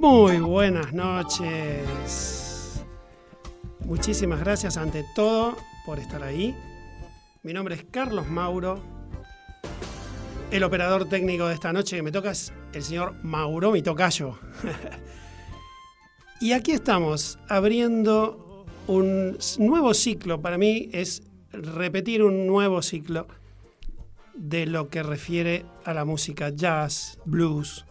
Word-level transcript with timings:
Muy 0.00 0.38
buenas 0.38 0.92
noches. 0.92 2.84
Muchísimas 3.84 4.40
gracias 4.40 4.76
ante 4.76 5.04
todo 5.14 5.56
por 5.86 6.00
estar 6.00 6.22
ahí. 6.22 6.56
Mi 7.44 7.52
nombre 7.52 7.76
es 7.76 7.84
Carlos 7.90 8.26
Mauro. 8.28 8.82
El 10.50 10.64
operador 10.64 11.08
técnico 11.08 11.46
de 11.46 11.54
esta 11.54 11.72
noche 11.72 11.96
que 11.96 12.02
me 12.02 12.10
toca 12.10 12.32
es 12.32 12.52
el 12.72 12.82
señor 12.82 13.14
Mauro, 13.22 13.70
mi 13.70 13.82
tocayo. 13.82 14.36
y 16.40 16.52
aquí 16.52 16.72
estamos 16.72 17.38
abriendo 17.48 18.66
un 18.88 19.38
nuevo 19.58 19.94
ciclo. 19.94 20.40
Para 20.40 20.58
mí 20.58 20.88
es 20.92 21.22
repetir 21.52 22.24
un 22.24 22.48
nuevo 22.48 22.82
ciclo 22.82 23.28
de 24.34 24.66
lo 24.66 24.88
que 24.88 25.04
refiere 25.04 25.64
a 25.84 25.94
la 25.94 26.04
música 26.04 26.48
jazz, 26.48 27.20
blues, 27.24 27.86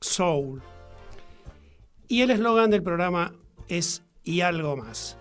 soul. 0.00 0.62
Y 2.08 2.22
el 2.22 2.30
eslogan 2.30 2.70
del 2.70 2.82
programa 2.82 3.34
es 3.68 4.02
y 4.22 4.40
algo 4.40 4.76
más. 4.76 5.16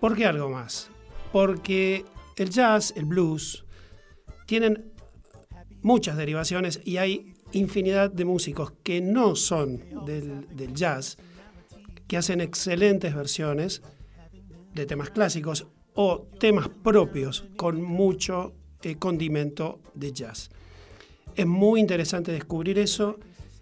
¿Por 0.00 0.16
qué 0.16 0.26
algo 0.26 0.50
más? 0.50 0.90
Porque 1.32 2.04
el 2.36 2.50
jazz, 2.50 2.92
el 2.96 3.04
blues, 3.04 3.64
tienen 4.46 4.92
muchas 5.82 6.16
derivaciones 6.16 6.80
y 6.84 6.96
hay 6.98 7.34
infinidad 7.52 8.10
de 8.10 8.24
músicos 8.24 8.72
que 8.82 9.00
no 9.00 9.36
son 9.36 9.82
del, 10.04 10.46
del 10.54 10.74
jazz, 10.74 11.16
que 12.06 12.16
hacen 12.16 12.40
excelentes 12.40 13.14
versiones 13.14 13.82
de 14.74 14.86
temas 14.86 15.10
clásicos 15.10 15.66
o 15.94 16.28
temas 16.38 16.68
propios 16.68 17.44
con 17.56 17.82
mucho 17.82 18.52
eh, 18.82 18.96
condimento 18.96 19.80
de 19.94 20.12
jazz. 20.12 20.50
Es 21.34 21.46
muy 21.46 21.80
interesante 21.80 22.32
descubrir 22.32 22.78
eso 22.78 23.18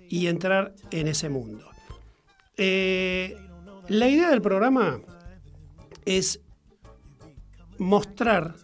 y 0.09 0.27
entrar 0.27 0.75
en 0.91 1.09
ese 1.09 1.29
mundo. 1.29 1.74
Eh, 2.57 3.37
la 3.89 4.09
idea 4.09 4.31
del 4.31 4.43
programa 4.43 5.01
es 6.05 6.41
mostrar 7.79 8.55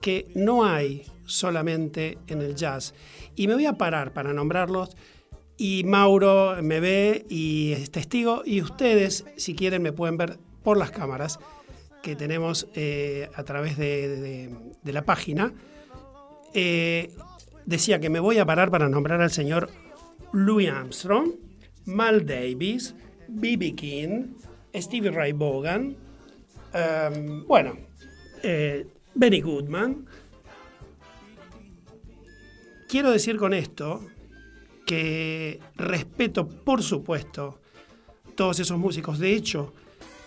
que 0.00 0.30
no 0.34 0.64
hay 0.64 1.04
solamente 1.26 2.18
en 2.26 2.42
el 2.42 2.54
jazz. 2.54 2.94
Y 3.36 3.46
me 3.48 3.54
voy 3.54 3.66
a 3.66 3.74
parar 3.74 4.12
para 4.12 4.32
nombrarlos. 4.32 4.96
Y 5.56 5.84
Mauro 5.84 6.56
me 6.62 6.80
ve 6.80 7.24
y 7.28 7.72
es 7.72 7.90
testigo. 7.90 8.42
Y 8.44 8.60
ustedes, 8.60 9.24
si 9.36 9.54
quieren, 9.54 9.82
me 9.82 9.92
pueden 9.92 10.16
ver 10.16 10.38
por 10.62 10.76
las 10.76 10.90
cámaras 10.90 11.38
que 12.02 12.16
tenemos 12.16 12.68
eh, 12.74 13.30
a 13.34 13.44
través 13.44 13.76
de, 13.76 14.50
la 14.84 15.04
página. 15.04 15.54
Eh, 16.52 17.14
decía 17.64 18.00
que 18.00 18.10
me 18.10 18.20
voy 18.20 18.38
a 18.38 18.44
parar 18.44 18.70
para 18.70 18.88
nombrar 18.88 19.22
al 19.22 19.30
señor 19.30 19.70
Louis 20.32 20.68
Armstrong, 20.68 21.30
Mal 21.84 22.26
Davis, 22.26 22.94
B.B. 23.28 23.74
King, 23.74 24.34
Stevie 24.74 25.10
Ray 25.10 25.32
Vaughan, 25.32 25.96
um, 26.74 27.46
bueno, 27.46 27.76
eh, 28.42 28.86
Benny 29.14 29.40
Goodman. 29.40 30.06
Quiero 32.88 33.10
decir 33.10 33.36
con 33.38 33.54
esto 33.54 34.06
que 34.86 35.60
respeto, 35.76 36.48
por 36.48 36.82
supuesto, 36.82 37.60
todos 38.34 38.60
esos 38.60 38.78
músicos. 38.78 39.18
De 39.18 39.34
hecho, 39.34 39.72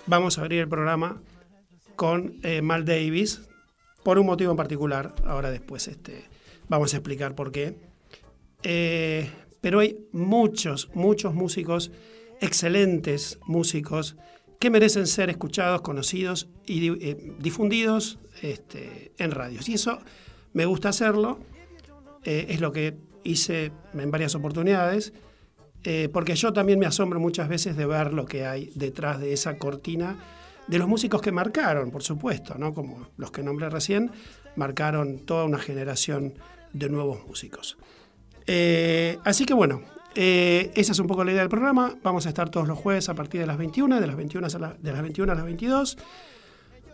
vamos 0.07 0.37
a 0.37 0.41
abrir 0.41 0.61
el 0.61 0.67
programa 0.67 1.21
con 1.95 2.39
eh, 2.43 2.61
Mal 2.61 2.85
Davis 2.85 3.41
por 4.03 4.17
un 4.17 4.25
motivo 4.25 4.51
en 4.51 4.57
particular. 4.57 5.13
Ahora 5.25 5.51
después 5.51 5.87
este, 5.87 6.25
vamos 6.67 6.93
a 6.93 6.97
explicar 6.97 7.35
por 7.35 7.51
qué. 7.51 7.77
Eh, 8.63 9.29
pero 9.61 9.79
hay 9.79 9.97
muchos, 10.11 10.89
muchos 10.93 11.33
músicos, 11.33 11.91
excelentes 12.45 13.39
músicos, 13.45 14.15
que 14.59 14.69
merecen 14.69 15.07
ser 15.07 15.29
escuchados, 15.29 15.81
conocidos 15.81 16.47
y 16.65 16.89
eh, 16.89 17.35
difundidos 17.39 18.19
este, 18.41 19.11
en 19.17 19.31
radios. 19.31 19.67
Y 19.67 19.73
eso 19.73 19.99
me 20.53 20.65
gusta 20.65 20.89
hacerlo, 20.89 21.39
es 22.23 22.59
lo 22.59 22.71
que 22.71 22.97
hice 23.23 23.71
en 23.93 24.09
varias 24.09 24.33
oportunidades, 24.33 25.13
porque 26.11 26.33
yo 26.35 26.53
también 26.53 26.79
me 26.79 26.87
asombro 26.87 27.19
muchas 27.19 27.49
veces 27.49 27.77
de 27.77 27.85
ver 27.85 28.13
lo 28.13 28.25
que 28.25 28.47
hay 28.47 28.71
detrás 28.73 29.19
de 29.19 29.33
esa 29.33 29.59
cortina 29.59 30.17
de 30.67 30.79
los 30.79 30.87
músicos 30.87 31.21
que 31.21 31.31
marcaron, 31.31 31.91
por 31.91 32.03
supuesto, 32.03 32.55
¿no? 32.57 32.73
como 32.73 33.07
los 33.17 33.31
que 33.31 33.43
nombré 33.43 33.69
recién, 33.69 34.11
marcaron 34.55 35.19
toda 35.19 35.45
una 35.45 35.59
generación 35.59 36.33
de 36.73 36.89
nuevos 36.89 37.25
músicos. 37.27 37.77
Eh, 38.47 39.17
así 39.23 39.45
que 39.45 39.53
bueno, 39.53 39.81
eh, 40.15 40.71
esa 40.75 40.91
es 40.93 40.99
un 40.99 41.07
poco 41.07 41.23
la 41.23 41.31
idea 41.31 41.41
del 41.41 41.49
programa. 41.49 41.95
Vamos 42.03 42.25
a 42.25 42.29
estar 42.29 42.49
todos 42.49 42.67
los 42.67 42.77
jueves 42.79 43.09
a 43.09 43.13
partir 43.13 43.41
de 43.41 43.47
las 43.47 43.57
21, 43.57 43.99
de 43.99 44.07
las 44.07 44.15
21 44.15 44.47
a, 44.47 44.49
de 44.49 44.91
las, 44.91 45.01
21 45.01 45.31
a 45.31 45.35
las 45.35 45.45
22. 45.45 45.97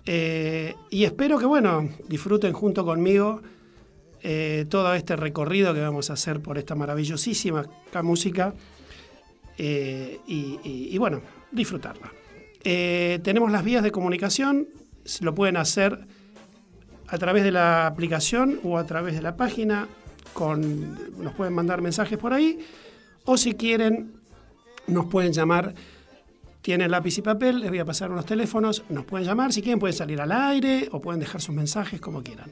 Eh, 0.06 0.76
y 0.90 1.04
espero 1.04 1.38
que, 1.38 1.46
bueno, 1.46 1.88
disfruten 2.08 2.54
junto 2.54 2.86
conmigo 2.86 3.42
todo 4.70 4.94
este 4.94 5.16
recorrido 5.16 5.74
que 5.74 5.82
vamos 5.82 6.12
a 6.12 6.14
hacer 6.14 6.42
por 6.42 6.60
esta 6.60 6.76
maravillosísima 6.76 7.66
música 8.04 8.54
y 9.58 10.96
bueno, 11.00 11.22
disfrutarla. 11.52 12.12
Eh, 12.64 13.20
tenemos 13.24 13.52
las 13.52 13.64
vías 13.64 13.84
de 13.84 13.92
comunicación, 13.92 14.68
lo 15.22 15.34
pueden 15.34 15.58
hacer 15.58 16.00
a 17.08 17.18
través 17.18 17.44
de 17.44 17.52
la 17.52 17.88
aplicación 17.88 18.60
o 18.64 18.78
a 18.78 18.86
través 18.86 19.16
de 19.16 19.22
la 19.22 19.36
página, 19.36 19.88
con, 20.34 21.22
nos 21.22 21.34
pueden 21.34 21.54
mandar 21.54 21.82
mensajes 21.82 22.18
por 22.18 22.34
ahí, 22.34 22.60
o 23.26 23.38
si 23.38 23.54
quieren, 23.54 24.14
nos 24.88 25.06
pueden 25.06 25.34
llamar, 25.34 25.74
tienen 26.62 26.92
lápiz 26.92 27.18
y 27.18 27.22
papel, 27.22 27.60
les 27.60 27.70
voy 27.70 27.80
a 27.80 27.86
pasar 27.86 28.12
unos 28.12 28.26
teléfonos, 28.26 28.84
nos 28.90 29.06
pueden 29.06 29.28
llamar, 29.28 29.52
si 29.52 29.62
quieren 29.62 29.80
pueden 29.80 29.96
salir 29.96 30.22
al 30.22 30.32
aire 30.32 30.90
o 30.92 31.02
pueden 31.02 31.20
dejar 31.20 31.42
sus 31.42 31.56
mensajes 31.56 32.00
como 32.00 32.24
quieran. 32.24 32.52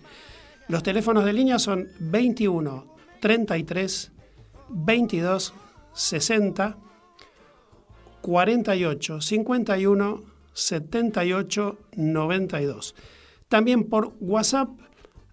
Los 0.67 0.83
teléfonos 0.83 1.25
de 1.25 1.33
línea 1.33 1.59
son 1.59 1.87
21 1.99 2.95
33 3.19 4.11
22 4.69 5.53
60 5.93 6.77
48 8.21 9.21
51 9.21 10.23
78 10.53 11.77
92. 11.95 12.95
También 13.47 13.85
por 13.85 14.13
WhatsApp 14.19 14.69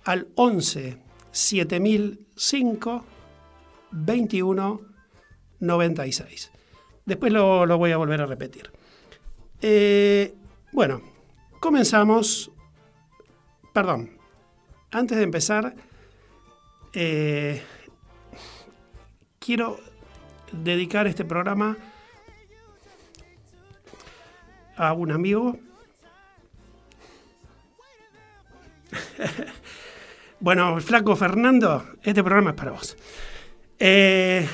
al 0.05 0.29
11 0.37 0.99
7005 1.31 3.05
21 3.91 4.81
96. 5.61 6.51
Después 7.05 7.33
lo, 7.33 7.79
voy 7.79 7.93
a 7.93 7.97
volver 7.97 8.21
a 8.21 8.27
repetir. 8.27 8.71
Eh, 9.63 10.35
bueno, 10.73 11.01
comenzamos. 11.61 12.51
Perdón, 13.73 14.19
antes 14.91 15.19
de 15.19 15.25
empezar, 15.25 15.75
eh, 16.93 17.63
quiero 19.39 19.79
dedicar 20.51 21.07
este 21.07 21.25
programa 21.25 21.77
a 24.77 24.93
un 24.93 25.13
amigo. 25.13 25.59
bueno, 30.41 30.81
flaco 30.81 31.15
Fernando, 31.17 31.87
este 32.03 32.23
programa 32.23 32.51
es 32.51 32.57
para 32.57 32.73
vos. 32.73 32.97
Eh, 33.79 34.49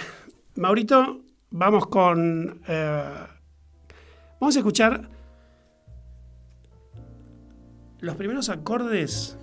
Maurito, 0.57 1.21
vamos 1.51 1.87
con... 1.87 2.63
Eh, 2.67 3.27
vamos 4.41 4.57
a 4.57 4.59
escuchar 4.59 5.09
los 8.01 8.17
primeros 8.17 8.49
acordes 8.49 9.39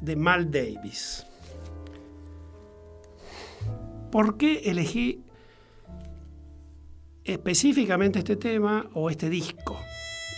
de 0.00 0.16
Mal 0.16 0.50
Davis. 0.50 1.26
¿Por 4.10 4.38
qué 4.38 4.70
elegí 4.70 5.24
específicamente 7.32 8.18
este 8.20 8.36
tema 8.36 8.88
o 8.94 9.10
este 9.10 9.28
disco. 9.28 9.78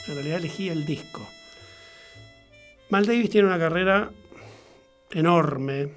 En 0.08 0.14
realidad 0.14 0.38
elegí 0.38 0.68
el 0.68 0.84
disco. 0.84 1.20
Mal 2.88 3.06
Davis 3.06 3.30
tiene 3.30 3.46
una 3.46 3.58
carrera 3.58 4.10
enorme. 5.12 5.92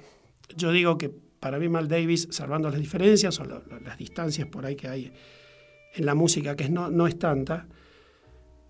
Yo 0.56 0.70
digo 0.70 0.96
que 0.96 1.10
para 1.44 1.58
mí 1.58 1.68
Mal 1.68 1.88
Davis, 1.88 2.26
salvando 2.30 2.70
las 2.70 2.80
diferencias 2.80 3.38
o 3.38 3.44
las 3.44 3.98
distancias 3.98 4.48
por 4.48 4.64
ahí 4.64 4.76
que 4.76 4.88
hay 4.88 5.12
en 5.94 6.06
la 6.06 6.14
música, 6.14 6.56
que 6.56 6.70
no, 6.70 6.90
no 6.90 7.06
es 7.06 7.18
tanta. 7.18 7.68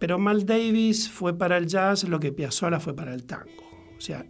Pero 0.01 0.19
Mal 0.19 0.45
Davis 0.45 1.09
fue 1.09 1.39
para 1.39 1.57
el 1.57 1.69
jazz 1.69 2.03
lo 2.03 2.19
que 2.19 2.33
Piazzolla 2.33 2.81
fue 2.81 2.97
para 2.97 3.15
el 3.15 3.27
tango. 3.27 3.63
O 3.97 4.01
sea, 4.01 4.27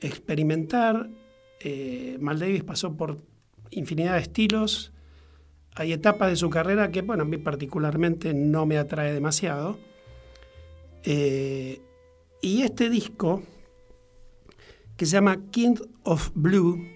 experimentar. 0.00 1.10
Eh, 1.60 2.16
Mal 2.18 2.38
Davis 2.38 2.64
pasó 2.64 2.96
por 2.96 3.20
infinidad 3.72 4.14
de 4.14 4.20
estilos. 4.20 4.94
Hay 5.74 5.92
etapas 5.92 6.30
de 6.30 6.36
su 6.36 6.48
carrera 6.48 6.90
que, 6.90 7.02
bueno, 7.02 7.24
a 7.24 7.26
mí 7.26 7.36
particularmente 7.36 8.32
no 8.32 8.64
me 8.64 8.78
atrae 8.78 9.12
demasiado. 9.12 9.78
Eh, 11.02 11.82
y 12.40 12.62
este 12.62 12.88
disco, 12.88 13.42
que 14.96 15.04
se 15.04 15.12
llama 15.12 15.50
King 15.50 15.74
of 16.04 16.30
Blue, 16.34 16.93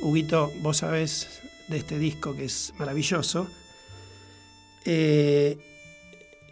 Huguito, 0.00 0.52
vos 0.60 0.76
sabés 0.78 1.42
de 1.66 1.78
este 1.78 1.98
disco 1.98 2.36
que 2.36 2.44
es 2.44 2.72
maravilloso. 2.78 3.48
Eh, 4.84 5.58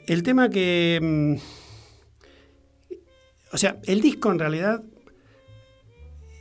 el 0.07 0.23
tema 0.23 0.51
que... 0.51 0.99
Mm, 1.01 1.35
o 3.53 3.59
sea, 3.59 3.79
el 3.85 4.01
disco 4.01 4.33
en 4.33 4.39
realidad 4.41 4.83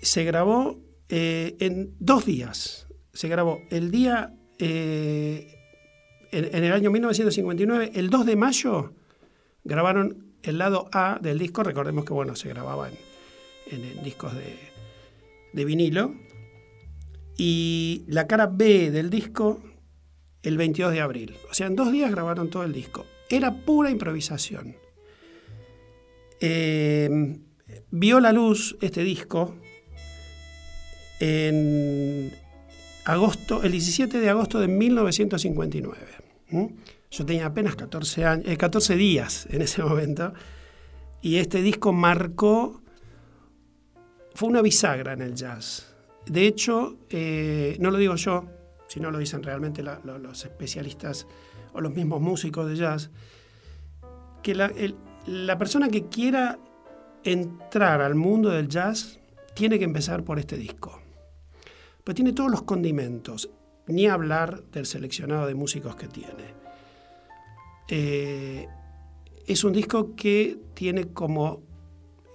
se 0.02 0.24
grabó 0.24 0.80
eh, 1.10 1.56
en 1.60 1.96
dos 2.00 2.26
días. 2.26 2.88
Se 3.14 3.28
grabó 3.28 3.62
el 3.70 3.92
día, 3.92 4.34
eh, 4.58 5.48
en, 6.32 6.64
el 6.64 6.74
año 6.74 6.90
1959, 6.90 7.92
el 7.94 8.10
2 8.10 8.26
de 8.26 8.36
mayo, 8.36 8.94
grabaron 9.64 10.34
el 10.42 10.58
lado 10.58 10.90
A 10.92 11.20
del 11.22 11.38
disco. 11.38 11.64
Recordemos 11.64 12.04
que, 12.04 12.14
bueno, 12.14 12.36
se 12.36 12.50
grababa 12.50 12.90
en, 13.70 14.04
discos 14.04 14.34
de, 14.34 14.58
de 15.54 15.66
vinilo. 15.66 16.25
Y 17.38 18.06
la 18.08 18.28
cara 18.28 18.48
B 18.48 18.92
del 18.92 19.10
disco 19.10 19.62
el 20.44 20.58
22 20.58 20.94
de 20.94 21.02
abril. 21.02 21.36
O 21.50 21.54
sea, 21.54 21.68
en 21.68 21.76
dos 21.76 21.92
días 21.92 22.12
grabaron 22.12 22.50
todo 22.50 22.64
el 22.64 22.74
disco. 22.74 23.06
Era 23.30 23.52
pura 23.52 23.90
improvisación. 23.90 24.76
Eh, 26.40 27.40
vio 27.92 28.20
la 28.20 28.32
luz 28.32 28.78
este 28.82 29.04
disco 29.04 29.56
en 31.20 32.32
agosto, 33.06 33.64
el 33.64 33.72
17 33.72 34.20
de 34.20 34.30
agosto 34.30 34.60
de 34.60 34.68
1959. 34.68 35.98
Yo 37.12 37.26
tenía 37.26 37.48
apenas 37.48 37.76
14, 37.76 38.26
años, 38.26 38.58
14 38.58 38.94
eh, 38.94 38.98
días 38.98 39.48
en 39.50 39.62
ese 39.62 39.82
momento 39.82 40.34
y 41.22 41.38
este 41.38 41.62
disco 41.62 41.94
marcó, 41.94 42.82
fue 44.34 44.50
una 44.50 44.62
bisagra 44.62 45.14
en 45.14 45.22
el 45.22 45.34
jazz. 45.34 45.95
De 46.28 46.48
hecho, 46.48 46.98
eh, 47.10 47.78
no 47.80 47.92
lo 47.92 47.98
digo 47.98 48.16
yo, 48.16 48.46
sino 48.88 49.12
lo 49.12 49.20
dicen 49.20 49.44
realmente 49.44 49.84
los 49.84 50.46
especialistas 50.46 51.28
o 51.74 51.82
los 51.82 51.94
mismos 51.94 52.22
músicos 52.22 52.68
de 52.68 52.76
jazz, 52.76 53.12
que 54.42 54.56
la, 54.56 55.58
persona 55.58 55.90
que 55.90 56.08
quiera 56.08 56.60
entrar 57.24 58.02
al 58.02 58.16
mundo 58.16 58.50
del 58.50 58.68
jazz 58.68 59.20
tiene 59.54 59.78
que 59.78 59.86
empezar 59.86 60.24
por 60.24 60.40
este 60.40 60.58
disco. 60.58 61.02
Pues 62.04 62.16
tiene 62.16 62.34
todos 62.34 62.52
los 62.52 62.64
condimentos, 62.64 63.50
ni 63.88 64.08
hablar 64.08 64.64
del 64.66 64.86
seleccionado 64.86 65.48
de 65.48 65.56
músicos 65.56 65.96
que 65.96 66.08
tiene. 66.08 66.54
Eh, 67.88 68.68
es 69.48 69.64
un 69.64 69.74
disco 69.74 70.16
que 70.16 70.60
tiene 70.74 71.08
como 71.14 71.64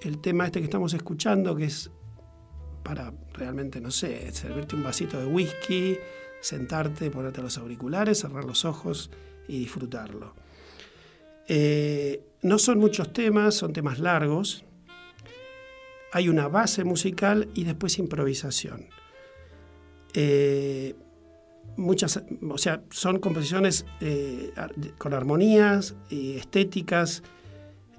el 0.03 0.19
tema 0.21 0.47
este 0.47 0.61
que 0.61 0.65
estamos 0.65 0.95
escuchando, 0.95 1.57
que 1.57 1.65
es 1.65 1.91
para 2.91 3.13
realmente, 3.35 3.81
no 3.81 3.93
sé, 3.93 4.33
servirte 4.33 4.75
un 4.75 4.83
vasito 4.83 5.17
de 5.17 5.25
whisky, 5.25 5.97
sentarte, 6.41 7.09
ponerte 7.09 7.41
los 7.41 7.57
auriculares, 7.57 8.19
cerrar 8.19 8.45
los 8.45 8.65
ojos 8.65 9.13
y 9.47 9.61
disfrutarlo. 9.61 10.35
Eh, 11.47 12.21
no 12.43 12.59
son 12.59 12.81
muchos 12.81 13.13
temas, 13.13 13.55
son 13.55 13.73
temas 13.73 14.01
largos. 14.01 14.65
Hay 16.13 16.29
una 16.29 16.49
base 16.49 16.83
musical 16.83 17.49
y 17.55 17.63
después 17.63 17.97
improvisación. 18.01 18.89
Eh, 20.13 20.97
muchas, 21.77 22.25
o 22.43 22.59
sea, 22.59 22.83
son 22.91 23.21
composiciones 23.21 23.87
eh, 24.01 24.53
con 24.99 25.15
armonías 25.15 25.95
y 26.09 26.39
estéticas. 26.39 27.23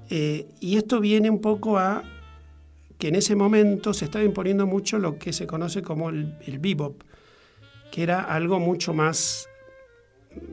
y 0.09 0.75
esto 0.75 0.99
viene 0.99 1.29
un 1.29 1.39
poco 1.39 1.77
a 1.77 2.03
que 3.01 3.07
en 3.07 3.15
ese 3.15 3.35
momento 3.35 3.95
se 3.95 4.05
estaba 4.05 4.23
imponiendo 4.23 4.67
mucho 4.67 4.99
lo 4.99 5.17
que 5.17 5.33
se 5.33 5.47
conoce 5.47 5.81
como 5.81 6.09
el, 6.09 6.59
bebop, 6.59 7.01
que 7.91 8.03
era 8.03 8.21
algo 8.21 8.59
mucho 8.59 8.93
más, 8.93 9.49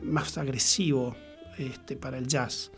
más 0.03 0.39
agresivo 0.39 1.15
este, 1.59 1.95
para 1.95 2.17
el 2.17 2.27
jazz. 2.27 2.73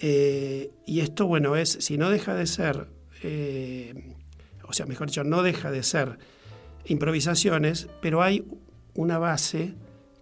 Eh, 0.00 0.70
y 0.84 1.00
esto, 1.00 1.26
bueno, 1.26 1.56
es, 1.56 1.78
si 1.80 1.96
no 1.96 2.10
deja 2.10 2.34
de 2.34 2.46
ser, 2.46 2.88
eh, 3.22 4.14
o 4.64 4.74
sea, 4.74 4.84
mejor 4.84 5.06
dicho, 5.06 5.24
no 5.24 5.42
deja 5.42 5.70
de 5.70 5.82
ser 5.82 6.18
improvisaciones, 6.84 7.88
pero 8.02 8.20
hay 8.22 8.44
una 8.92 9.16
base 9.16 9.76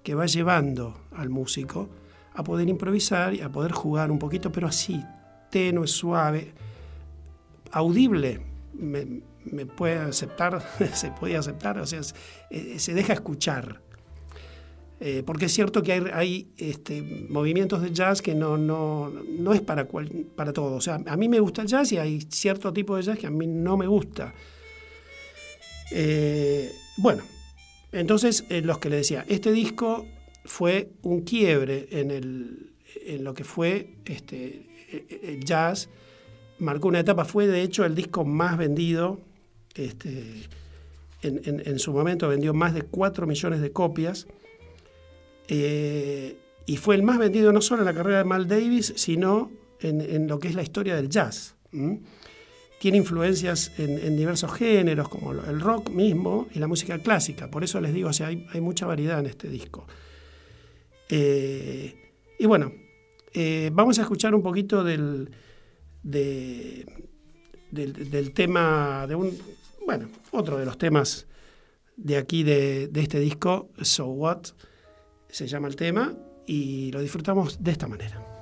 que 0.05 0.15
va 0.15 0.27
llevando 0.27 1.01
al 1.11 1.31
músico 1.31 1.89
a 2.33 2.45
poder 2.45 2.69
improvisar 2.69 3.35
y 3.35 3.41
a 3.41 3.51
poder 3.51 3.73
jugar 3.73 4.13
un 4.13 4.21
poquito, 4.21 4.53
pero 4.53 4.69
así, 4.69 5.03
tenue, 5.51 5.89
suave, 5.89 6.55
audible, 7.77 8.41
me, 8.73 9.67
puede 9.67 9.97
aceptar, 9.97 10.63
se 10.95 11.11
puede 11.11 11.37
aceptar, 11.37 11.79
o 11.79 11.87
sea, 11.87 12.01
eh, 12.51 12.79
se 12.79 12.95
deja 12.95 13.13
escuchar. 13.13 13.83
Eh, 14.99 15.23
porque 15.27 15.45
es 15.45 15.53
cierto 15.53 15.83
que 15.83 15.93
hay, 15.93 16.49
este, 16.57 17.03
movimientos 17.29 17.83
de 17.83 17.93
jazz 17.93 18.23
que 18.23 18.35
no, 18.35 18.57
no, 18.57 19.11
no 19.11 19.53
es 19.53 19.61
para, 19.61 19.85
cual, 19.85 20.09
para 20.35 20.55
todo. 20.55 20.77
O 20.77 20.81
sea, 20.81 21.03
a 21.07 21.17
mí 21.19 21.29
me 21.29 21.39
gusta 21.39 21.61
el 21.61 21.69
jazz 21.69 21.93
y 21.93 21.99
hay 21.99 22.23
cierto 22.31 22.73
tipo 22.73 22.97
de 22.97 23.03
jazz 23.03 23.19
que 23.19 23.27
a 23.27 23.31
mí 23.31 23.47
no 23.47 23.77
me 23.77 23.87
gusta. 23.87 24.33
Eh, 25.93 26.73
bueno, 26.97 27.23
entonces 27.93 28.47
los 28.49 28.79
que 28.79 28.89
le 28.89 28.97
decía, 28.97 29.27
este 29.29 29.53
disco 29.53 30.07
fue 30.47 30.93
un 31.03 31.25
quiebre 31.25 31.89
en, 31.91 32.11
el, 32.11 32.73
en 33.05 33.23
lo 33.23 33.35
que 33.35 33.45
fue 33.45 33.97
este, 34.07 34.67
el 35.23 35.45
jazz 35.45 35.91
marcó 36.59 36.89
una 36.89 37.01
etapa, 37.01 37.25
fue 37.25 37.47
de 37.47 37.63
hecho 37.63 37.85
el 37.85 37.95
disco 37.95 38.25
más 38.25 38.57
vendido, 38.57 39.21
este, 39.75 40.49
en, 41.23 41.79
su 41.79 41.93
momento 41.93 42.29
vendió 42.29 42.55
más 42.55 42.75
de 42.75 42.83
4 42.83 43.27
millones 43.27 43.61
de 43.61 43.73
copias, 43.73 44.27
eh, 45.49 46.37
y 46.67 46.77
fue 46.77 46.95
el 46.97 47.03
más 47.03 47.19
vendido 47.19 47.53
no 47.53 47.61
solo 47.61 47.83
en 47.83 47.87
la 47.87 47.95
carrera 47.95 48.19
de 48.19 48.25
Mal 48.25 48.49
Davis, 48.49 48.93
sino 48.97 49.51
en, 49.81 50.27
lo 50.27 50.39
que 50.39 50.49
es 50.49 50.55
la 50.55 50.63
historia 50.63 50.97
del 50.97 51.09
jazz. 51.09 51.55
Tiene 52.81 52.99
influencias 52.99 53.73
en, 53.79 54.17
diversos 54.17 54.53
géneros, 54.53 55.09
como 55.09 55.33
el 55.33 55.61
rock 55.61 55.91
mismo 55.91 56.49
y 56.53 56.59
la 56.59 56.67
música 56.67 56.99
clásica, 56.99 57.51
por 57.51 57.65
eso 57.65 57.81
les 57.81 57.93
digo, 57.93 58.09
o 58.09 58.13
sea, 58.13 58.29
hay, 58.29 58.61
mucha 58.61 58.87
variedad 58.87 59.21
en 59.21 59.27
este 59.27 59.49
disco. 59.49 59.87
Eh, 61.09 61.95
y 62.39 62.47
bueno, 62.47 62.73
eh, 63.33 63.71
vamos 63.73 63.99
a 63.99 64.03
escuchar 64.03 64.35
un 64.35 64.43
poquito 64.43 64.83
del, 64.83 65.31
de, 66.07 66.87
del, 67.71 68.33
tema, 68.33 69.07
de 69.09 69.17
un, 69.17 69.37
bueno, 69.85 70.09
otro 70.31 70.57
de 70.57 70.65
los 70.65 70.79
temas 70.79 71.27
de 71.97 72.17
aquí 72.17 72.43
de, 72.43 72.89
de 72.89 73.01
este 73.01 73.19
disco, 73.19 73.71
So 73.81 74.07
What, 74.07 74.49
se 75.29 75.47
llama 75.47 75.69
el 75.69 75.77
tema, 75.77 76.15
y 76.47 76.93
lo 76.93 77.01
disfrutamos 77.01 77.63
de 77.63 77.73
esta 77.73 77.89
manera. 77.89 78.36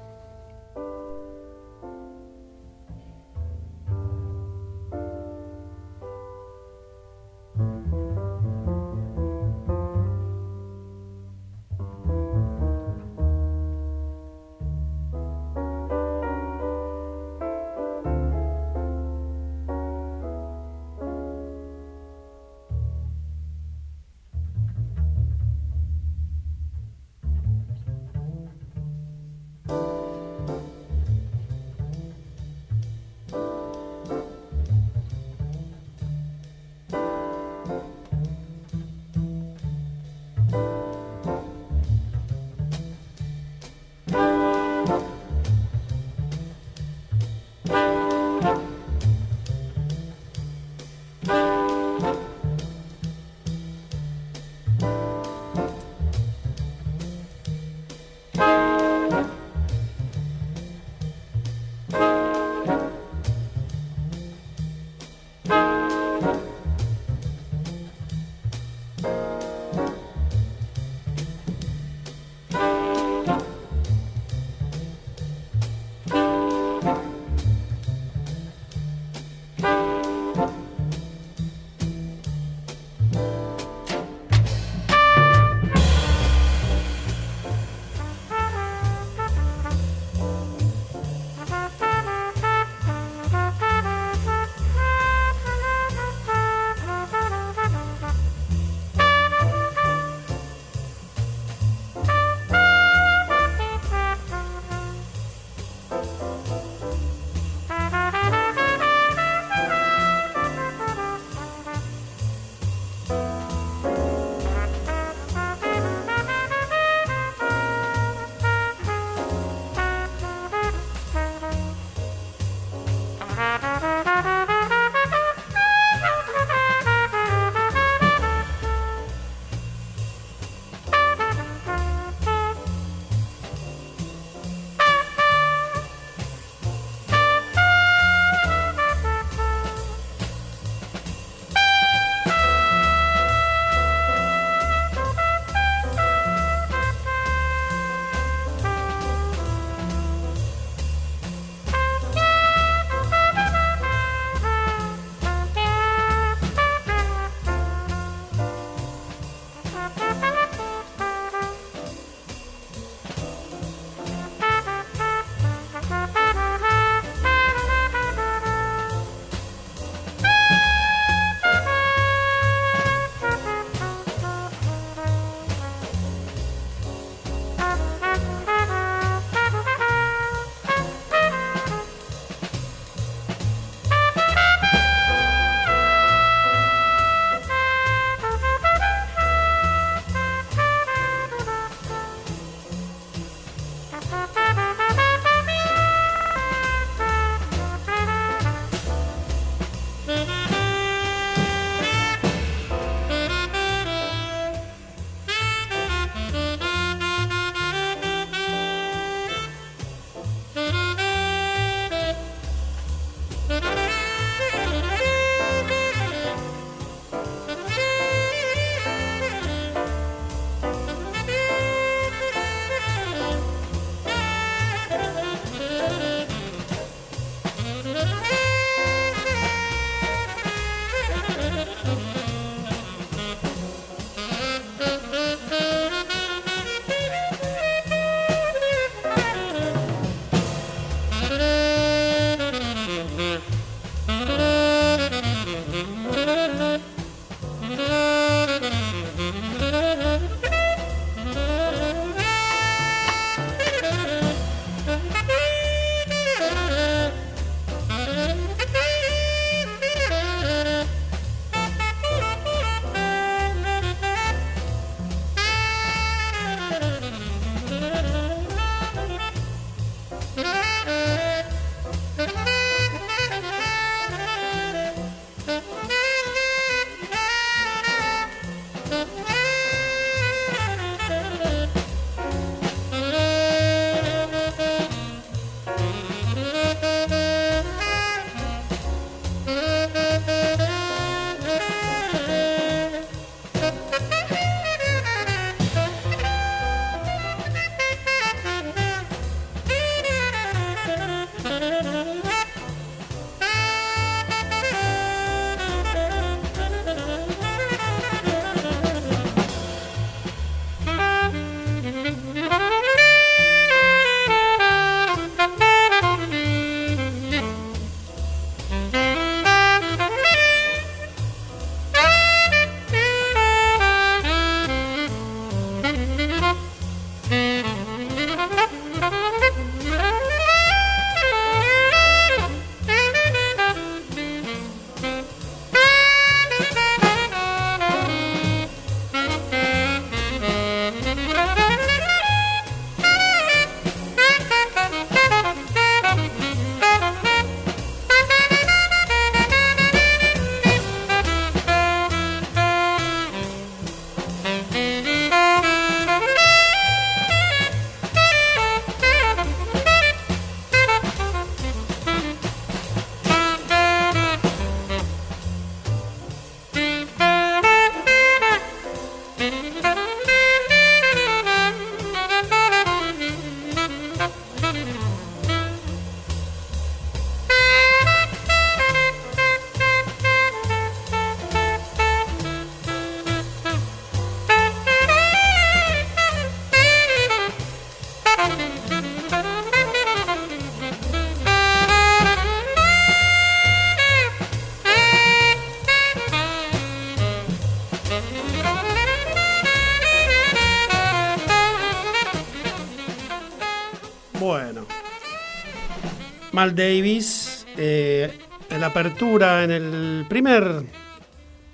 Davis, 406.73 407.67
eh, 407.77 408.31
en 408.71 408.81
la 408.81 408.87
apertura, 408.87 409.65
en 409.65 409.71
el 409.71 410.27
primer 410.29 410.85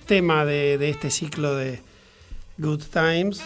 tema 0.06 0.44
de, 0.44 0.88
este 0.88 1.11
ciclo 1.11 1.54
de 1.54 1.80
Good 2.59 2.82
Times. 2.92 3.42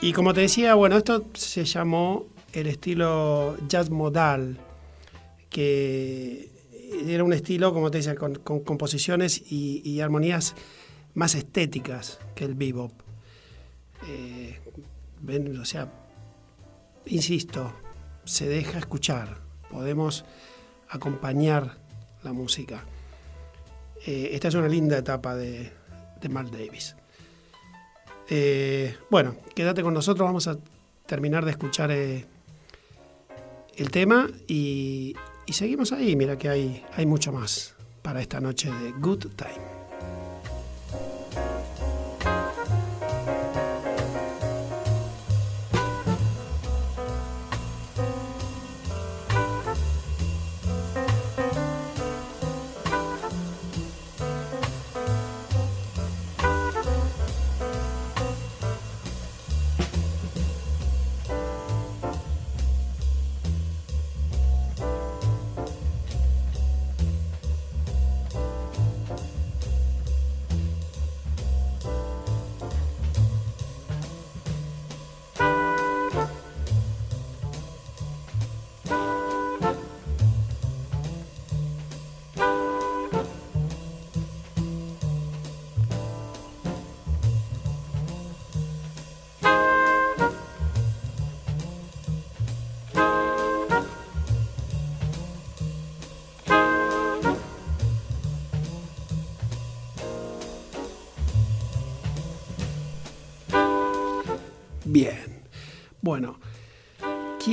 Y 0.00 0.12
como 0.12 0.32
te 0.32 0.40
decía, 0.40 0.74
bueno, 0.74 0.96
esto 0.96 1.28
se 1.34 1.64
llamó 1.64 2.26
el 2.52 2.66
estilo 2.66 3.56
jazz 3.68 3.90
modal, 3.90 4.56
que 5.50 6.48
era 7.06 7.24
un 7.24 7.32
estilo, 7.32 7.74
como 7.74 7.90
te 7.90 7.98
decía, 7.98 8.14
con, 8.14 8.36
composiciones 8.36 9.52
y, 9.52 10.00
armonías 10.00 10.54
más 11.12 11.34
estéticas 11.34 12.18
que 12.34 12.44
el 12.44 12.54
bebop. 12.54 12.92
Eh, 14.08 14.60
o 15.60 15.64
sea, 15.66 15.92
insisto, 17.06 17.74
se 18.24 18.48
deja 18.48 18.78
escuchar, 18.78 19.49
podemos 19.70 20.24
acompañar 20.88 21.78
la 22.22 22.32
música. 22.32 22.84
Eh, 24.06 24.30
esta 24.32 24.48
es 24.48 24.54
una 24.54 24.68
linda 24.68 24.98
etapa 24.98 25.34
de, 25.34 25.70
de 26.20 26.28
Mark 26.28 26.50
Davis. 26.50 26.96
Eh, 28.28 28.96
bueno, 29.10 29.34
quédate 29.54 29.82
con 29.82 29.92
nosotros, 29.94 30.26
vamos 30.26 30.46
a 30.46 30.56
terminar 31.06 31.44
de 31.44 31.50
escuchar 31.50 31.90
eh, 31.90 32.26
el 33.76 33.90
tema 33.90 34.28
y, 34.46 35.14
y, 35.46 35.52
seguimos 35.52 35.92
ahí. 35.92 36.14
Mira 36.14 36.38
que 36.38 36.48
hay, 36.48 36.84
hay 36.94 37.06
mucho 37.06 37.32
más 37.32 37.74
para 38.02 38.20
esta 38.20 38.40
noche 38.40 38.70
de 38.70 38.92
Good 38.92 39.26
Time. 39.36 39.79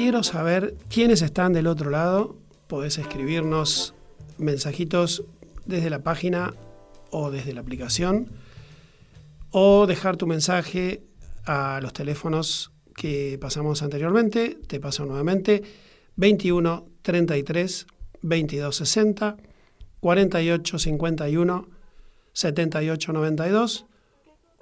Quiero 0.08 0.24
saber 0.24 0.78
quiénes 0.90 1.22
están 1.22 1.52
del 1.52 1.68
otro 1.68 1.90
lado. 1.90 2.38
Podés 2.68 2.98
escribirnos 2.98 3.94
mensajitos 4.38 5.26
desde 5.66 5.90
la 5.90 6.00
página 6.00 6.54
o 7.12 7.30
desde 7.30 7.52
la 7.52 7.60
aplicación 7.60 8.32
o 9.52 9.86
dejar 9.86 10.16
tu 10.16 10.26
mensaje 10.26 11.04
a 11.46 11.82
los 11.82 11.92
teléfonos 11.92 12.72
que 12.96 13.38
pasamos 13.42 13.84
anteriormente. 13.84 14.58
Te 14.68 14.80
paso 14.80 15.06
nuevamente 15.06 15.62
21 16.16 16.86
33 17.02 17.88
22 18.22 18.76
60 18.78 19.36
48 20.00 20.80
51 20.80 21.68
78 22.32 23.12
92 23.12 23.86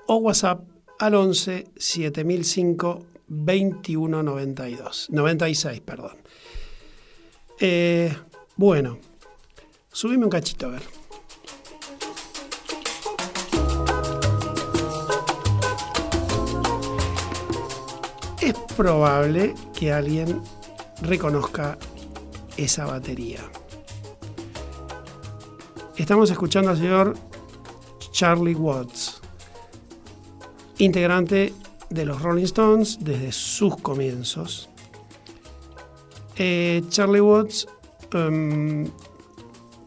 o 0.08 0.16
WhatsApp 0.16 0.68
al 0.98 1.14
11 1.14 1.66
7005 1.78 3.06
2192 3.28 5.10
96, 5.10 5.82
perdón. 5.82 6.18
Eh, 7.60 8.16
bueno, 8.56 9.00
subime 9.92 10.26
un 10.26 10.30
cachito 10.30 10.68
a 10.68 10.70
ver. 10.70 10.84
Es 18.42 18.54
probable 18.76 19.56
que 19.78 19.92
alguien 19.92 20.42
reconozca 21.02 21.78
esa 22.58 22.86
batería. 22.86 23.42
Estamos 25.98 26.30
escuchando 26.30 26.72
al 26.72 26.78
señor 26.78 27.16
Charlie 28.12 28.54
Watts 28.56 29.22
integrante 30.78 31.54
de 31.90 32.06
los 32.06 32.22
Rolling 32.22 32.44
Stones 32.46 32.98
desde 33.02 33.32
sus 33.32 33.78
comienzos. 33.78 34.70
Eh, 36.38 36.84
Charlie 36.90 37.22
Watts, 37.22 37.68
um, 38.14 38.86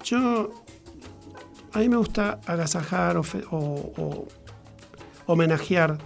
yo, 0.02 0.50
a 1.72 1.78
mí 1.78 1.88
me 1.88 1.96
gusta 1.96 2.40
agasajar 2.46 3.16
o 3.18 4.26
homenajear 5.26 5.98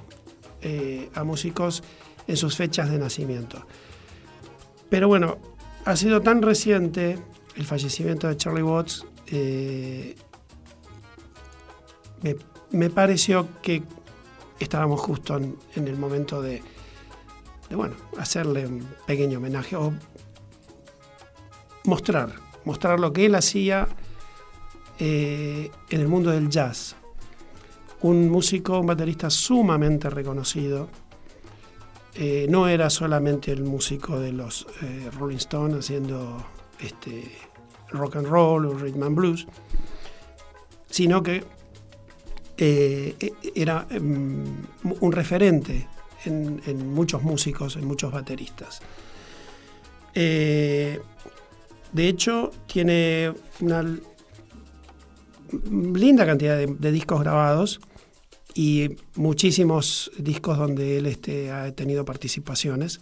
eh, 0.61 1.11
a 1.14 1.24
músicos 1.24 1.83
en 2.28 2.37
sus 2.37 2.57
fechas 2.57 2.90
de 2.90 2.98
nacimiento. 2.98 3.64
Pero 4.88 5.09
bueno, 5.09 5.38
ha 5.85 5.96
sido 5.96 6.20
tan 6.20 6.40
reciente 6.40 7.18
el 7.57 7.64
fallecimiento 7.64 8.28
de 8.28 8.37
Charlie 8.37 8.62
Watts, 8.62 9.05
eh, 9.26 10.14
me, 12.22 12.37
me 12.70 12.90
pareció 12.90 13.48
que 13.61 13.83
estábamos 14.59 15.01
justo 15.01 15.37
en, 15.37 15.57
el 15.75 15.97
momento 15.97 16.43
de, 16.43 16.62
de, 17.69 17.77
bueno, 17.77 17.95
hacerle 18.19 18.67
un 18.67 18.87
pequeño 19.07 19.38
homenaje 19.38 19.77
o 19.77 19.93
mostrar, 21.85 22.33
mostrar 22.65 23.01
lo 23.01 23.12
que 23.12 23.27
él 23.27 23.35
hacía 23.35 23.88
eh, 24.99 25.71
en 25.91 26.01
el 26.01 26.09
mundo 26.09 26.31
del 26.31 26.49
jazz. 26.49 26.97
Un 28.03 28.31
músico, 28.31 28.79
un 28.79 28.87
baterista 28.87 29.31
sumamente 29.31 30.11
reconocido. 30.11 30.88
Eh, 32.15 32.47
no 32.51 32.69
era 32.69 32.91
solamente 32.91 33.53
el 33.53 33.65
músico 33.65 34.21
de 34.21 34.33
los 34.33 34.67
eh, 34.83 35.11
Rolling 35.19 35.37
Stones 35.37 35.79
haciendo 35.79 36.45
este, 36.79 37.33
rock 37.88 38.17
and 38.17 38.27
roll 38.27 38.67
o 38.67 38.75
rhythm 38.75 39.03
and 39.03 39.17
blues, 39.17 39.47
sino 40.91 41.23
que 41.23 41.45
eh, 42.57 43.33
era 43.55 43.87
um, 43.99 44.45
un 45.01 45.12
referente 45.12 45.88
en, 46.25 46.93
muchos 46.93 47.23
músicos, 47.23 47.77
en 47.77 47.87
muchos 47.87 48.12
bateristas. 48.12 48.81
Eh, 50.15 51.01
de 51.93 52.09
hecho, 52.09 52.51
tiene 52.67 53.33
una 53.61 53.83
linda 55.71 56.25
cantidad 56.25 56.57
de, 56.57 56.67
de, 56.67 56.93
discos 56.93 57.21
grabados 57.21 57.81
y 58.55 58.97
muchísimos 59.17 60.11
discos 60.19 60.59
donde 60.59 60.99
él 60.99 61.07
este, 61.07 61.51
ha 61.51 61.73
tenido 61.73 62.05
participaciones. 62.05 63.01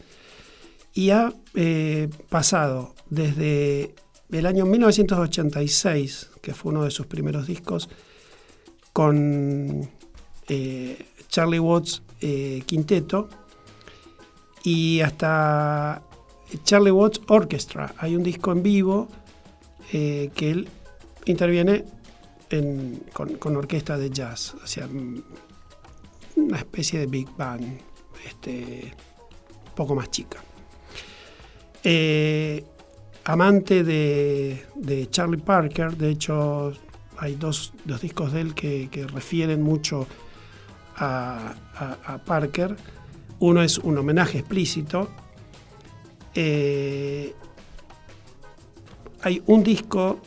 Y 0.93 1.11
ha 1.11 1.33
eh, 1.55 2.09
pasado 2.29 2.95
desde 3.09 3.95
el 4.31 4.47
año 4.47 4.67
1986, 4.67 6.31
que 6.43 6.55
fue 6.55 6.73
uno 6.73 6.85
de 6.85 6.91
sus 6.91 7.07
primeros 7.07 7.47
discos, 7.47 7.89
con 9.01 9.89
eh, 10.47 11.07
Charlie 11.27 11.59
Watts 11.59 12.03
eh, 12.21 12.63
Quinteto 12.67 13.31
y 14.63 15.01
hasta 15.01 16.03
Charlie 16.65 16.91
Watts 16.91 17.23
Orchestra. 17.29 17.95
Hay 17.97 18.15
un 18.15 18.23
disco 18.23 18.53
en 18.53 18.63
vivo 18.63 19.09
eh, 19.91 20.31
que 20.35 20.51
él 20.51 20.69
interviene 21.25 21.87
en, 22.51 23.03
con, 23.15 23.57
orquesta 23.57 23.97
de 23.97 24.11
jazz, 24.11 24.55
o 24.63 24.67
sea, 24.67 24.87
una 26.37 26.59
especie 26.59 27.01
de 27.01 27.07
big 27.07 27.35
band, 27.39 27.81
este, 28.27 28.93
un 29.67 29.75
poco 29.75 29.95
más 29.95 30.11
chica. 30.11 30.45
Amante 33.25 33.83
de 33.83 35.09
Charlie 35.11 35.41
Parker, 35.41 35.97
de 35.97 36.11
hecho 36.11 36.75
hay 37.21 37.37
dos, 37.37 37.73
dos 37.85 38.01
discos 38.01 38.33
de 38.33 38.41
él 38.41 38.55
que, 38.55 39.07
refieren 39.13 39.63
mucho 39.63 40.07
a, 40.97 41.55
Parker. 42.27 42.77
Uno 43.39 43.63
es 43.63 43.79
un 43.79 43.97
homenaje 43.99 44.39
explícito 44.39 45.09
Eh, 46.35 47.35
hay 49.23 49.43
un 49.47 49.63
disco 49.63 50.21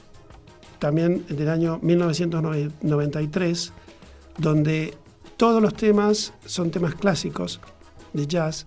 también 0.80 1.26
del 1.30 1.50
año 1.50 1.80
1993 1.82 3.74
donde 4.38 4.98
todos 5.38 5.62
los 5.62 5.74
temas 5.76 6.34
son 6.46 6.72
temas 6.72 6.96
clásicos 6.96 7.62
de 8.12 8.28
jazz 8.28 8.66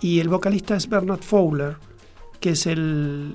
y 0.00 0.20
el 0.20 0.28
vocalista 0.28 0.76
es 0.76 0.88
Bernard 0.88 1.22
Fowler, 1.22 1.76
que 2.40 2.50
es 2.50 2.66
el, 2.66 3.34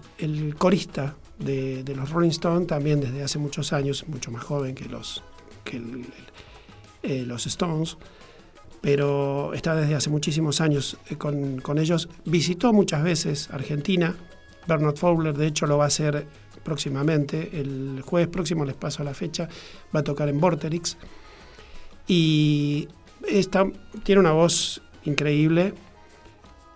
corista 0.57 1.15
de, 1.43 1.83
los 1.95 2.09
Rolling 2.09 2.29
Stones 2.29 2.67
también 2.67 3.01
desde 3.01 3.23
hace 3.23 3.39
muchos 3.39 3.73
años, 3.73 4.05
mucho 4.07 4.31
más 4.31 4.43
joven 4.43 4.75
que 4.75 4.85
los, 4.85 5.23
que 5.63 5.81
eh, 7.03 7.23
los 7.25 7.45
Stones, 7.47 7.97
pero 8.81 9.53
está 9.53 9.75
desde 9.75 9.95
hace 9.95 10.09
muchísimos 10.09 10.61
años 10.61 10.97
eh, 11.09 11.15
con, 11.15 11.59
con, 11.61 11.77
ellos. 11.77 12.09
Visitó 12.25 12.73
muchas 12.73 13.03
veces 13.03 13.49
Argentina. 13.51 14.15
Bernard 14.67 14.97
Fowler, 14.97 15.35
de 15.35 15.47
hecho, 15.47 15.65
lo 15.65 15.77
va 15.77 15.85
a 15.85 15.87
hacer 15.87 16.27
próximamente. 16.63 17.59
El 17.59 18.01
jueves 18.05 18.29
próximo, 18.29 18.65
les 18.65 18.75
paso 18.75 19.03
la 19.03 19.13
fecha, 19.13 19.49
va 19.95 20.01
a 20.01 20.03
tocar 20.03 20.29
en 20.29 20.39
Vorterix. 20.39 20.97
Y 22.07 22.87
tiene 24.03 24.19
una 24.19 24.31
voz 24.31 24.81
increíble. 25.03 25.73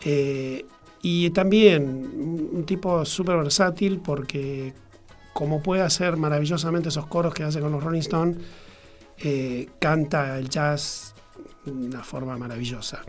Eh, 0.03 0.65
y 1.07 1.29
también 1.29 2.49
un 2.51 2.65
tipo 2.65 3.05
súper 3.05 3.37
versátil 3.37 3.99
porque 3.99 4.73
como 5.33 5.61
puede 5.61 5.83
hacer 5.83 6.17
maravillosamente 6.17 6.89
esos 6.89 7.05
coros 7.05 7.31
que 7.31 7.43
hace 7.43 7.59
con 7.59 7.71
los 7.71 7.83
Rolling 7.83 7.99
Stones, 7.99 8.37
eh, 9.19 9.69
canta 9.77 10.39
el 10.39 10.49
jazz 10.49 11.13
de 11.63 11.71
una 11.73 12.03
forma 12.03 12.35
maravillosa. 12.39 13.03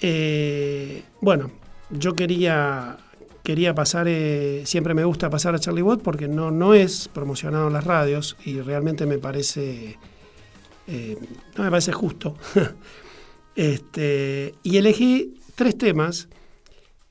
Eh, 0.00 1.02
bueno, 1.20 1.50
yo 1.90 2.14
quería, 2.14 2.96
quería 3.42 3.74
pasar, 3.74 4.06
siempre 4.62 4.94
me 4.94 5.04
gusta 5.04 5.30
pasar 5.30 5.56
a 5.56 5.58
Charlie 5.58 5.82
Watt 5.82 6.02
porque 6.02 6.28
no, 6.28 6.52
no 6.52 6.74
es 6.74 7.08
promocionado 7.08 7.66
en 7.66 7.72
las 7.72 7.82
radios 7.82 8.36
y 8.44 8.60
realmente 8.60 9.04
me 9.04 9.18
parece 9.18 9.98
eh, 10.86 11.18
no 11.56 11.64
me 11.64 11.70
parece 11.70 11.90
justo. 11.90 12.36
este, 13.56 14.54
y 14.62 14.76
elegí 14.76 15.40
tres 15.56 15.76
temas 15.76 16.28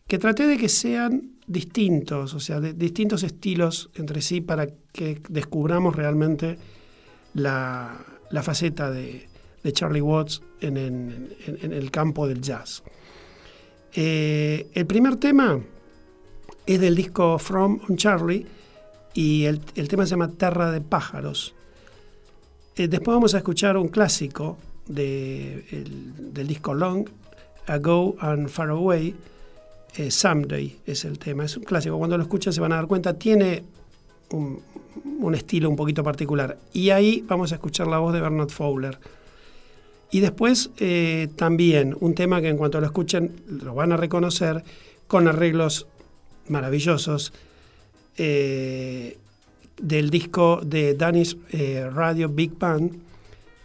que 0.07 0.17
traté 0.17 0.47
de 0.47 0.57
que 0.57 0.69
sean 0.69 1.37
distintos, 1.47 2.33
o 2.33 2.39
sea, 2.39 2.59
de, 2.59 2.73
distintos 2.73 3.23
estilos 3.23 3.89
entre 3.95 4.21
sí 4.21 4.41
para 4.41 4.67
que 4.91 5.21
descubramos 5.29 5.95
realmente 5.95 6.57
la, 7.33 8.03
faceta 8.41 8.91
de, 8.91 9.27
Charlie 9.73 10.01
Watts 10.01 10.41
en, 10.61 10.77
el 10.77 11.91
campo 11.91 12.25
del 12.25 12.41
jazz. 12.41 12.83
Eh, 13.93 14.69
el 14.73 14.85
primer 14.85 15.17
tema 15.17 15.59
es 16.65 16.79
del 16.79 16.95
disco 16.95 17.37
From 17.37 17.81
on 17.89 17.97
Charlie 17.97 18.45
y 19.13 19.43
el, 19.43 19.59
el 19.75 19.87
tema 19.89 20.05
se 20.05 20.11
llama 20.11 20.31
Terra 20.31 20.71
de 20.71 20.79
Pájaros. 20.79 21.53
Eh, 22.77 22.87
después 22.87 23.15
vamos 23.15 23.33
a 23.33 23.39
escuchar 23.39 23.75
un 23.75 23.87
clásico 23.87 24.57
del 24.87 26.47
disco 26.47 26.73
Long, 26.73 27.09
Ago 27.65 28.15
and 28.19 28.47
Far 28.49 28.69
Away, 28.69 29.15
eh, 29.97 30.11
Someday 30.11 30.79
es 30.85 31.05
el 31.05 31.19
tema. 31.19 31.45
Es 31.45 31.57
un 31.57 31.63
clásico, 31.63 31.97
cuando 31.97 32.17
lo 32.17 32.23
escuchan 32.23 32.53
se 32.53 32.61
van 32.61 32.71
a 32.71 32.75
dar 32.75 32.87
cuenta, 32.87 33.13
tiene 33.13 33.63
un, 34.31 34.61
estilo 35.35 35.69
un 35.69 35.75
poquito 35.75 36.03
particular. 36.03 36.57
Y 36.73 36.89
ahí 36.89 37.23
vamos 37.27 37.51
a 37.51 37.55
escuchar 37.55 37.87
la 37.87 37.99
voz 37.99 38.13
de 38.13 38.21
Bernard 38.21 38.49
Fowler. 38.49 38.99
Y 40.11 40.21
después 40.21 40.69
eh, 40.77 41.27
también 41.35 41.95
un 41.99 42.15
tema 42.15 42.41
que 42.41 42.47
en 42.47 42.57
cuanto 42.57 42.79
lo 42.79 42.85
escuchen 42.85 43.41
lo 43.47 43.75
van 43.75 43.91
a 43.91 43.97
reconocer 43.97 44.63
con 45.07 45.27
arreglos 45.27 45.87
maravillosos 46.47 47.33
del 49.81 50.09
disco 50.09 50.61
de 50.63 50.95
Danish 50.95 51.37
eh, 51.51 51.89
Radio 51.93 52.29
Big 52.29 52.57
Band 52.57 52.99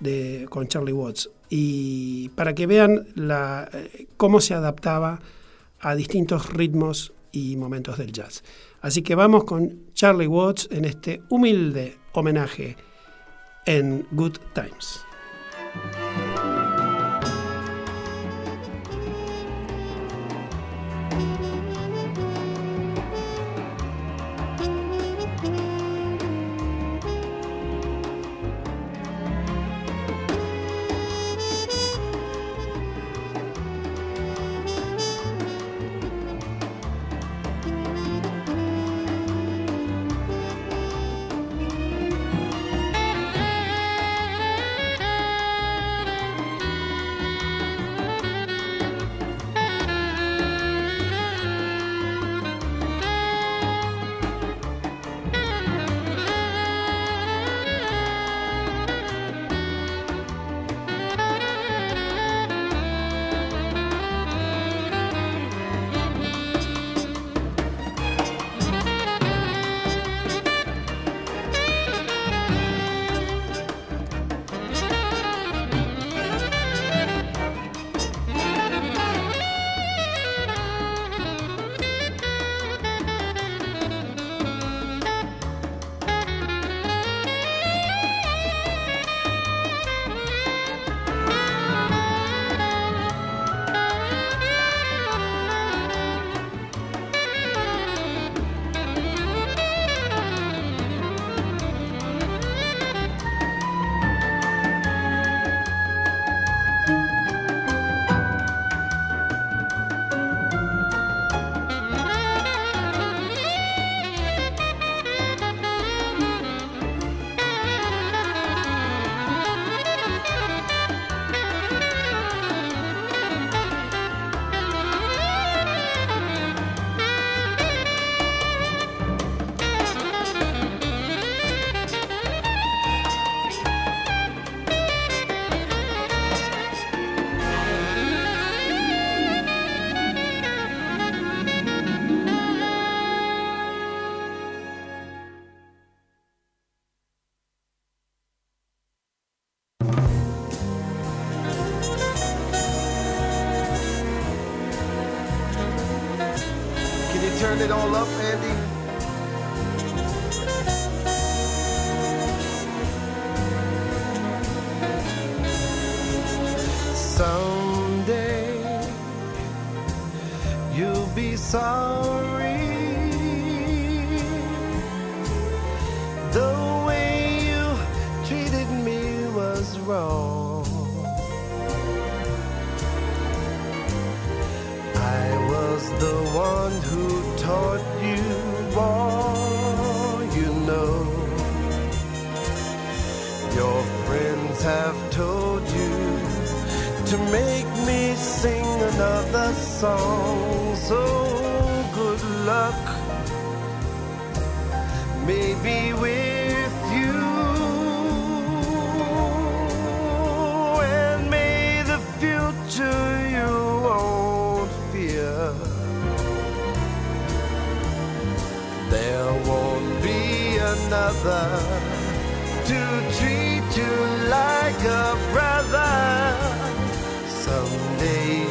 de, 0.01 0.47
con 0.49 0.69
Charlie 0.69 0.93
Watts. 0.93 1.31
Y 1.49 2.29
para 2.31 2.55
que 2.55 2.67
vean 2.67 3.07
eh, 3.17 4.07
cómo 4.17 4.41
se 4.41 4.55
adaptaba 4.55 5.21
a 5.83 5.95
distintos 5.95 6.53
ritmos 6.53 7.13
y 7.33 7.57
momentos 7.57 7.99
del 7.99 8.13
jazz. 8.13 8.43
Así 8.81 9.03
que 9.03 9.15
vamos 9.15 9.45
con 9.45 9.93
Charlie 9.95 10.27
Watts 10.27 10.69
en 10.71 10.85
este 10.85 11.23
humilde 11.29 11.99
homenaje 12.13 12.77
en 13.67 14.07
Good 14.13 14.39
Times. 14.55 15.05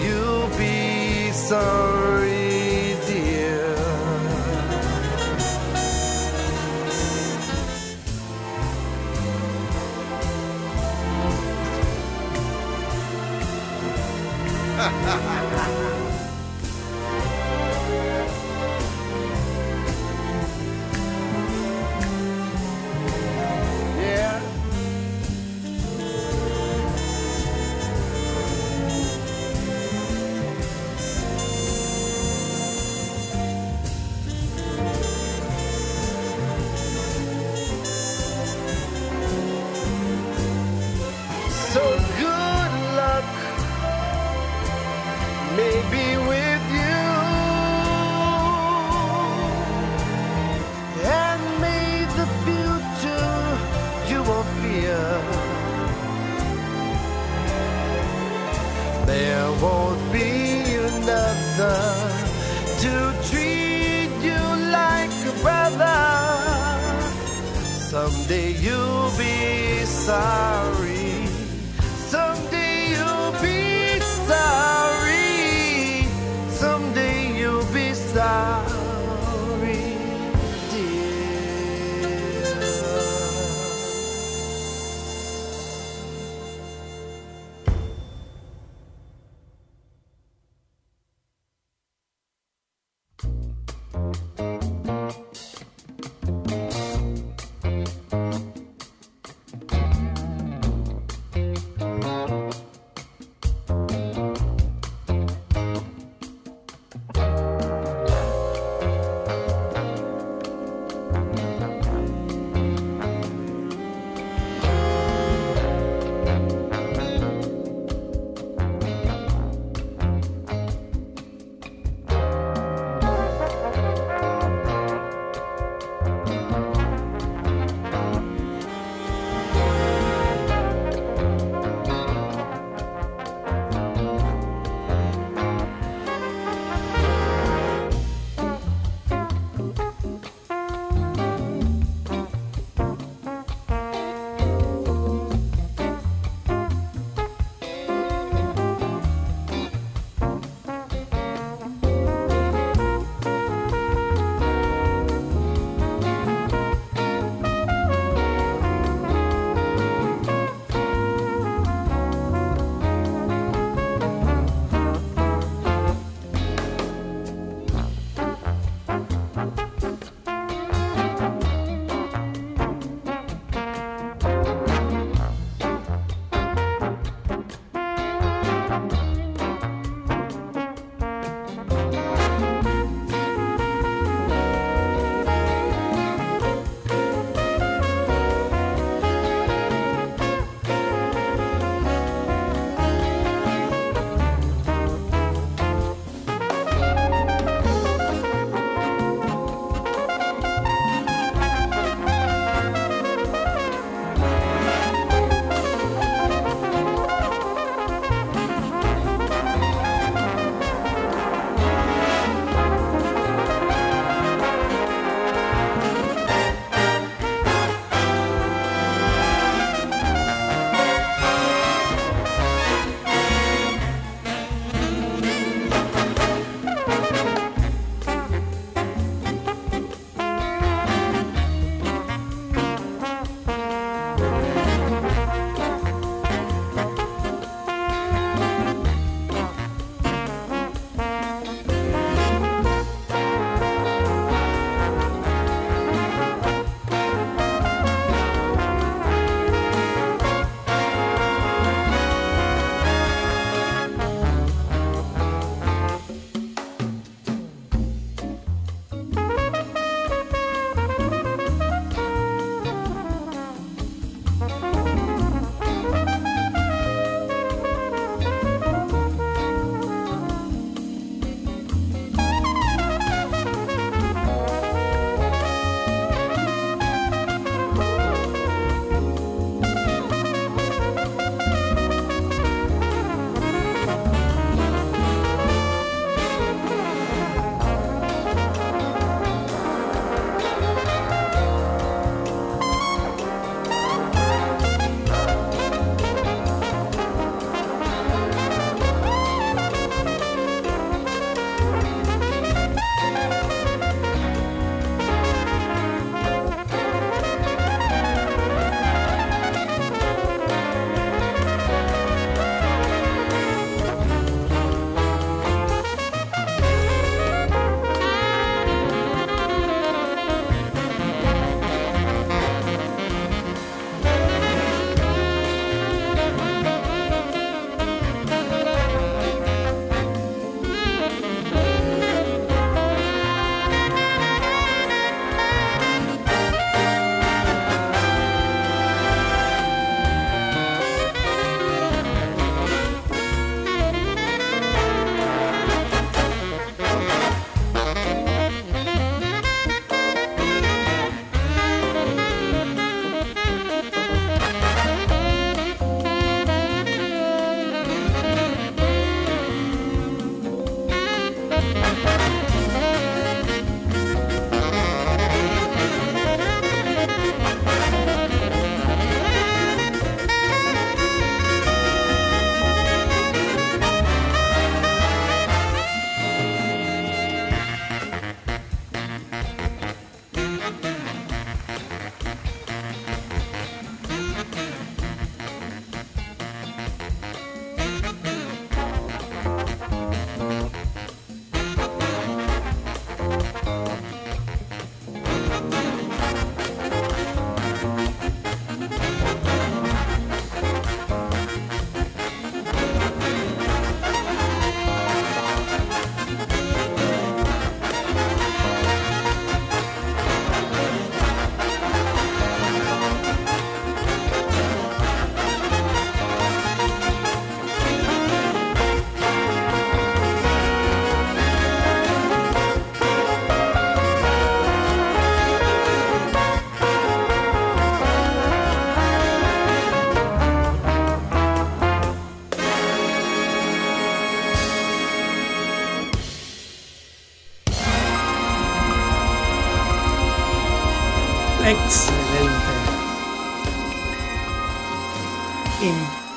You'll 0.04 0.50
be 0.58 1.32
sorry, 1.32 1.91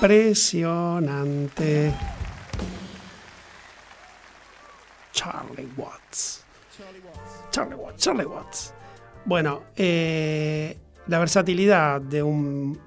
Impresionante. 0.05 1.95
Charlie 5.13 5.69
Watts. 5.79 6.45
Charlie 7.51 7.75
Watts, 7.75 8.03
Charlie 8.05 8.27
Watts. 8.27 8.75
Bueno, 9.25 9.63
eh, 9.75 10.77
la 11.07 11.19
versatilidad 11.19 12.03
de 12.03 12.23
un 12.23 12.79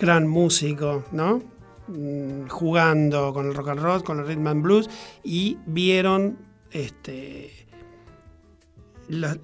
gran 0.00 0.26
músico, 0.26 1.04
¿no? 1.12 1.44
Mm, 1.86 2.48
Jugando 2.48 3.32
con 3.32 3.46
el 3.46 3.54
rock 3.54 3.68
and 3.68 3.80
roll, 3.80 4.02
con 4.02 4.18
el 4.18 4.26
rhythm 4.26 4.48
and 4.48 4.62
blues, 4.64 4.90
y 5.22 5.58
vieron 5.66 6.38
este, 6.72 7.52
la, 9.06 9.36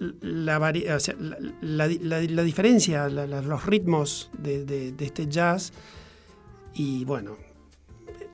diferencia, 2.42 3.08
los 3.08 3.66
ritmos 3.66 4.32
de 4.36 4.94
este 4.98 5.28
jazz, 5.28 5.72
y 6.74 7.04
bueno, 7.04 7.36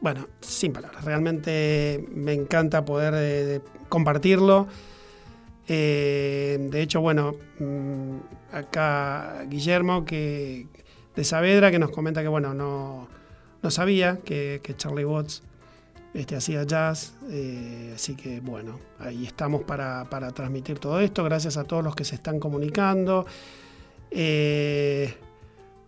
bueno, 0.00 0.28
sin 0.40 0.72
palabras, 0.72 1.04
realmente 1.04 2.04
me 2.12 2.32
encanta 2.32 2.84
poder 2.84 3.14
eh, 3.16 3.60
compartirlo. 3.88 4.66
Eh, 5.68 6.58
de 6.70 6.82
hecho, 6.82 7.00
bueno, 7.00 7.34
mm, 7.58 8.16
acá 8.52 9.44
Guillermo 9.48 10.04
que 10.04 10.68
de 11.16 11.24
Saavedra 11.24 11.70
que 11.70 11.78
nos 11.78 11.90
comenta 11.90 12.22
que 12.22 12.28
bueno, 12.28 12.54
no, 12.54 13.08
no 13.62 13.70
sabía 13.70 14.18
que, 14.24 14.60
que 14.62 14.76
Charlie 14.76 15.04
Watts 15.04 15.42
este, 16.14 16.36
hacía 16.36 16.62
jazz, 16.62 17.14
eh, 17.30 17.92
así 17.94 18.14
que 18.14 18.40
bueno, 18.40 18.78
ahí 18.98 19.26
estamos 19.26 19.64
para, 19.64 20.08
para 20.08 20.30
transmitir 20.30 20.78
todo 20.78 21.00
esto, 21.00 21.24
gracias 21.24 21.56
a 21.56 21.64
todos 21.64 21.82
los 21.82 21.96
que 21.96 22.04
se 22.04 22.14
están 22.14 22.38
comunicando. 22.38 23.26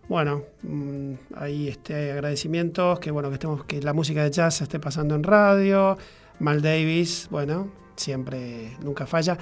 Bueno, 0.09 0.43
mm, 0.63 1.13
ahí 1.35 1.67
este, 1.67 2.11
agradecimientos, 2.11 2.99
que 2.99 3.11
bueno, 3.11 3.29
que 3.29 3.35
estemos, 3.35 3.63
que 3.63 3.79
la 3.81 3.93
música 3.93 4.23
de 4.23 4.31
jazz 4.31 4.55
se 4.55 4.63
esté 4.63 4.79
pasando 4.79 5.13
en 5.13 5.23
radio. 5.23 5.97
Mal 6.39 6.61
Davis, 6.61 7.27
bueno, 7.29 7.71
siempre, 7.95 8.75
nunca 8.83 9.05
falla. 9.05 9.37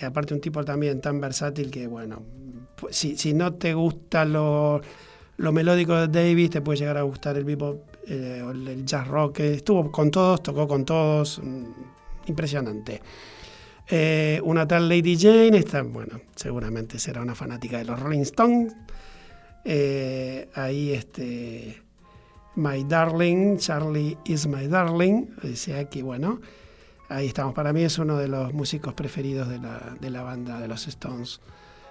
Y 0.00 0.04
aparte 0.04 0.32
un 0.32 0.40
tipo 0.40 0.64
también 0.64 1.02
tan 1.02 1.20
versátil 1.20 1.70
que, 1.70 1.86
bueno, 1.86 2.22
pues, 2.76 2.96
si, 2.96 3.16
si 3.18 3.34
no 3.34 3.52
te 3.54 3.74
gusta 3.74 4.24
lo, 4.24 4.80
lo 5.36 5.52
melódico 5.52 5.94
de 5.94 6.08
Davis, 6.08 6.48
te 6.48 6.62
puede 6.62 6.78
llegar 6.78 6.96
a 6.96 7.02
gustar 7.02 7.36
el 7.36 7.44
bebop, 7.44 7.82
eh, 8.08 8.42
el, 8.50 8.68
el 8.68 8.86
jazz 8.86 9.06
rock. 9.06 9.40
Estuvo 9.40 9.92
con 9.92 10.10
todos, 10.10 10.42
tocó 10.42 10.66
con 10.66 10.86
todos, 10.86 11.40
mm, 11.44 11.64
impresionante. 12.26 13.02
Eh, 13.86 14.40
una 14.44 14.66
tal 14.66 14.88
Lady 14.88 15.18
Jane, 15.18 15.58
está, 15.58 15.82
bueno, 15.82 16.20
seguramente 16.36 16.98
será 16.98 17.20
una 17.20 17.34
fanática 17.34 17.76
de 17.76 17.84
los 17.84 18.00
Rolling 18.00 18.20
Stones. 18.20 18.72
Eh, 19.64 20.48
ahí 20.54 20.92
este 20.92 21.82
My 22.56 22.84
Darling, 22.84 23.58
Charlie 23.58 24.16
is 24.24 24.46
My 24.46 24.66
Darling, 24.66 25.26
o 25.42 25.54
sea 25.56 25.88
que 25.88 26.02
bueno, 26.02 26.40
ahí 27.08 27.26
estamos. 27.26 27.54
Para 27.54 27.72
mí 27.72 27.82
es 27.82 27.98
uno 27.98 28.16
de 28.16 28.28
los 28.28 28.52
músicos 28.54 28.94
preferidos 28.94 29.48
de 29.48 29.58
la, 29.58 29.96
de 30.00 30.10
la 30.10 30.22
banda 30.22 30.58
de 30.60 30.68
los 30.68 30.86
Stones, 30.88 31.40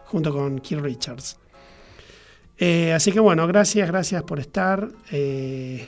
junto 0.05 0.33
con 0.33 0.59
Keith 0.59 0.79
Richards. 0.81 1.37
Eh, 2.57 2.91
así 2.93 3.11
que 3.11 3.19
bueno, 3.19 3.47
gracias, 3.47 3.87
gracias 3.87 4.23
por 4.23 4.39
estar. 4.39 4.89
Eh, 5.11 5.87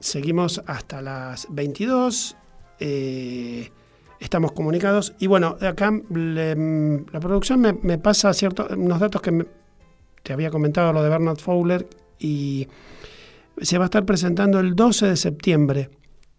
seguimos 0.00 0.60
hasta 0.66 1.00
las 1.02 1.46
22. 1.50 2.36
Eh, 2.80 3.70
estamos 4.18 4.52
comunicados. 4.52 5.14
Y 5.20 5.28
bueno, 5.28 5.56
acá 5.60 5.92
la 6.10 7.20
producción 7.20 7.60
me, 7.60 7.74
me 7.74 7.98
pasa 7.98 8.32
cierto, 8.34 8.66
unos 8.76 8.98
datos 8.98 9.22
que 9.22 9.30
me- 9.30 9.46
te 10.22 10.32
había 10.32 10.50
comentado, 10.50 10.92
lo 10.92 11.02
de 11.02 11.08
Bernard 11.08 11.38
Fowler, 11.38 11.86
y 12.18 12.68
se 13.60 13.78
va 13.78 13.84
a 13.84 13.86
estar 13.86 14.04
presentando 14.04 14.60
el 14.60 14.74
12 14.74 15.06
de 15.08 15.16
septiembre 15.16 15.90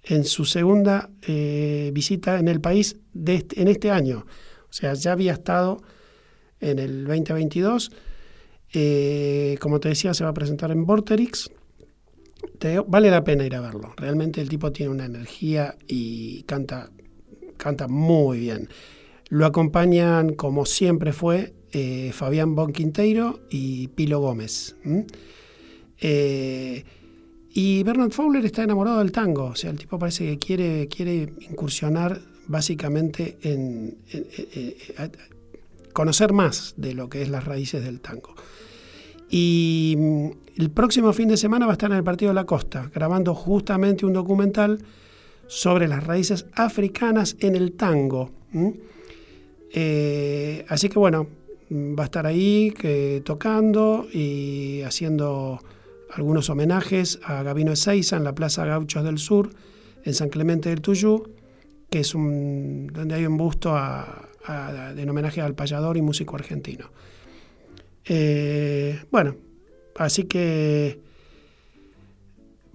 en 0.04 0.24
su 0.26 0.46
segunda 0.46 1.10
eh, 1.28 1.92
visita 1.94 2.40
en 2.40 2.48
el 2.48 2.60
país 2.62 2.98
este- 3.26 3.62
en 3.62 3.68
este 3.68 3.92
año. 3.92 4.26
O 4.70 4.74
sea, 4.74 4.94
ya 4.96 5.12
había 5.14 5.34
estado 5.34 5.82
en 6.60 6.80
el 6.80 7.06
2022. 7.06 7.92
Eh, 8.74 9.58
como 9.62 9.80
te 9.80 9.90
decía, 9.90 10.14
se 10.14 10.24
va 10.24 10.32
a 10.32 10.34
presentar 10.34 10.72
en 10.72 10.86
Vorterix. 10.86 11.52
Te- 12.60 12.80
vale 12.80 13.10
la 13.12 13.24
pena 13.24 13.46
ir 13.46 13.56
a 13.56 13.62
verlo. 13.62 13.94
Realmente 13.98 14.42
el 14.42 14.50
tipo 14.50 14.72
tiene 14.72 14.92
una 14.92 15.06
energía 15.06 15.76
y 15.88 16.44
canta, 16.44 16.90
canta 17.58 17.88
muy 17.88 18.40
bien. 18.40 18.68
Lo 19.30 19.46
acompañan, 19.46 20.34
como 20.34 20.66
siempre 20.66 21.14
fue, 21.14 21.54
eh, 21.74 22.12
Fabián 22.14 22.56
Bonquinteiro 22.56 23.42
y 23.50 23.88
Pilo 23.90 24.20
Gómez. 24.20 24.76
Eh, 26.00 26.84
y 27.50 27.84
Bernard 27.84 28.12
Fowler 28.12 28.46
está 28.46 28.64
enamorado 28.64 29.00
del 29.00 29.12
tango. 29.12 29.46
O 29.46 29.56
sea, 29.56 29.72
el 29.72 29.78
tipo 29.78 30.00
parece 30.00 30.26
que 30.26 30.38
quiere, 30.38 30.88
quiere 30.88 31.34
incursionar 31.50 32.22
básicamente 32.48 33.38
en, 33.42 33.98
conocer 35.94 36.32
más 36.32 36.76
de 36.78 36.94
lo 36.94 37.10
que 37.10 37.24
es 37.24 37.30
las 37.30 37.44
raíces 37.44 37.84
del 37.84 38.02
tango. 38.02 38.36
Y 39.30 39.96
mm, 39.98 40.28
el 40.58 40.70
próximo 40.70 41.12
fin 41.12 41.28
de 41.28 41.38
semana 41.38 41.66
va 41.66 41.72
a 41.72 41.74
estar 41.74 41.90
en 41.90 41.98
el 41.98 42.04
Partido 42.04 42.30
de 42.30 42.36
la 42.36 42.46
Costa, 42.46 42.92
grabando 42.94 43.34
justamente 43.34 44.06
un 44.06 44.14
documental 44.14 44.80
sobre 45.48 45.88
las 45.88 46.04
raíces 46.04 46.46
africanas 46.54 47.36
en 47.40 47.56
el 47.56 47.72
tango. 47.74 48.32
Eh, 49.72 50.66
así 50.70 50.90
que 50.90 51.00
bueno, 51.00 51.28
va 51.74 52.04
a 52.04 52.06
estar 52.06 52.26
ahí 52.28 52.74
tocando 53.24 54.08
y 54.12 54.82
haciendo 54.84 55.60
algunos 56.12 56.50
homenajes 56.50 57.20
a 57.24 57.42
Gabino 57.44 57.72
Ezeiza 57.72 58.18
en 58.18 58.24
la 58.24 58.36
Plaza 58.36 58.66
Gauchos 58.66 59.04
del 59.04 59.18
Sur, 59.18 59.50
en 60.04 60.14
San 60.14 60.30
Clemente 60.30 60.70
del 60.70 60.82
Tuyú, 60.82 61.24
que 61.90 62.02
es 62.02 62.14
un, 62.14 62.88
donde 62.94 63.16
hay 63.16 63.26
un 63.26 63.38
busto 63.38 63.76
en 64.98 65.10
homenaje 65.10 65.42
al 65.42 65.56
payador 65.56 65.98
y 65.98 66.02
músico 66.02 66.36
argentino. 66.36 66.90
Eh, 68.06 69.00
bueno, 69.12 69.36
así 69.96 70.24
que 70.26 71.00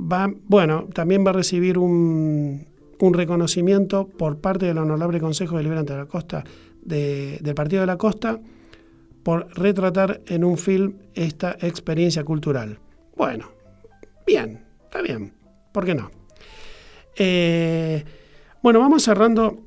va, 0.01 0.33
bueno, 0.47 0.89
también 0.95 1.25
va 1.25 1.31
a 1.31 1.35
recibir 1.35 1.79
un, 1.79 2.67
un 2.99 3.15
reconocimiento 3.15 4.07
por 4.09 4.39
parte 4.39 4.67
del 4.67 4.79
Honorable 4.79 5.21
Consejo 5.21 5.57
Deliberante 5.57 5.93
de 5.93 5.99
la 5.99 6.07
Costa 6.07 6.45
de- 6.83 7.39
del 7.43 7.55
Partido 7.55 7.81
de 7.83 7.87
la 7.87 7.99
Costa 7.99 8.41
por 9.29 9.47
retratar 9.59 10.23
en 10.25 10.43
un 10.43 10.57
film 10.57 10.95
esta 11.13 11.55
experiencia 11.61 12.25
cultural. 12.25 12.79
Bueno, 13.15 13.51
bien, 14.27 14.65
está 14.85 15.03
bien, 15.03 15.35
¿por 15.71 15.85
qué 15.85 15.95
no? 15.95 16.11
Eh, 17.15 18.03
bueno, 18.63 18.81
vamos 18.81 19.03
cerrando 19.03 19.59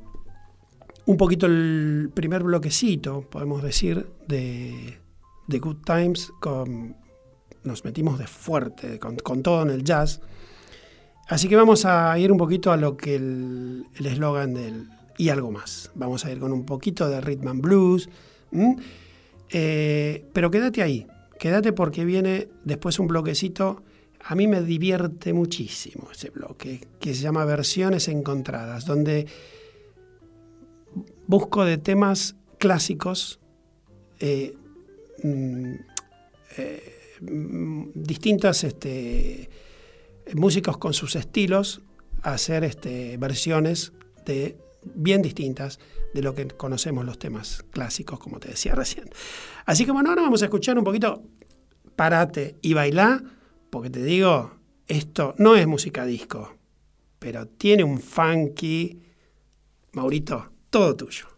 un 1.05 1.15
poquito 1.15 1.45
el 1.45 2.09
primer 2.11 2.41
bloquecito, 2.41 3.21
podemos 3.29 3.61
decir, 3.61 4.07
de, 4.27 4.97
de 5.47 5.59
Good 5.59 5.83
Times. 5.85 6.33
Nos 7.63 7.85
metimos 7.85 8.17
de 8.17 8.25
fuerte, 8.25 8.97
con, 8.97 9.43
todo 9.43 9.61
en 9.61 9.69
el 9.69 9.83
jazz. 9.83 10.21
Así 11.27 11.47
que 11.47 11.55
vamos 11.55 11.85
a 11.85 12.17
ir 12.17 12.31
un 12.31 12.39
poquito 12.39 12.71
a 12.71 12.77
lo 12.77 12.97
que 12.97 13.13
el 13.13 13.85
eslogan 13.93 14.55
del 14.55 14.89
y 15.19 15.29
algo 15.29 15.51
más. 15.51 15.91
Vamos 15.93 16.25
a 16.25 16.31
ir 16.31 16.39
con 16.39 16.51
un 16.51 16.65
poquito 16.65 17.07
de 17.07 17.21
rhythm 17.21 17.47
and 17.47 17.61
blues. 17.61 18.09
Eh, 19.51 20.25
pero 20.33 20.49
quédate 20.49 20.81
ahí, 20.81 21.07
quédate 21.39 21.73
porque 21.73 22.05
viene 22.05 22.49
después 22.63 22.99
un 22.99 23.07
bloquecito. 23.07 23.83
A 24.23 24.35
mí 24.35 24.47
me 24.47 24.61
divierte 24.61 25.33
muchísimo 25.33 26.09
ese 26.11 26.29
bloque, 26.29 26.87
que 26.99 27.13
se 27.13 27.21
llama 27.21 27.43
Versiones 27.43 28.07
Encontradas, 28.07 28.85
donde 28.85 29.25
busco 31.27 31.65
de 31.65 31.77
temas 31.77 32.35
clásicos, 32.59 33.39
eh, 34.19 34.55
mm, 35.23 35.73
eh, 36.57 36.93
distintas 37.95 38.63
este, 38.63 39.49
músicos 40.35 40.77
con 40.77 40.93
sus 40.93 41.15
estilos, 41.15 41.81
hacer 42.21 42.63
este, 42.63 43.17
versiones 43.17 43.93
de, 44.25 44.57
bien 44.83 45.21
distintas 45.21 45.79
de 46.13 46.21
lo 46.21 46.33
que 46.35 46.47
conocemos 46.47 47.05
los 47.05 47.19
temas 47.19 47.63
clásicos, 47.71 48.19
como 48.19 48.39
te 48.39 48.49
decía 48.49 48.75
recién. 48.75 49.09
Así 49.65 49.85
que 49.85 49.91
bueno, 49.91 50.09
ahora 50.09 50.23
vamos 50.23 50.41
a 50.41 50.45
escuchar 50.45 50.77
un 50.77 50.83
poquito 50.83 51.23
Parate 51.95 52.57
y 52.61 52.73
bailá, 52.73 53.21
porque 53.69 53.89
te 53.89 54.03
digo, 54.03 54.55
esto 54.87 55.35
no 55.37 55.55
es 55.55 55.67
música 55.67 56.05
disco, 56.05 56.57
pero 57.19 57.47
tiene 57.47 57.83
un 57.83 57.99
funky. 57.99 59.01
Maurito, 59.93 60.51
todo 60.69 60.95
tuyo. 60.95 61.30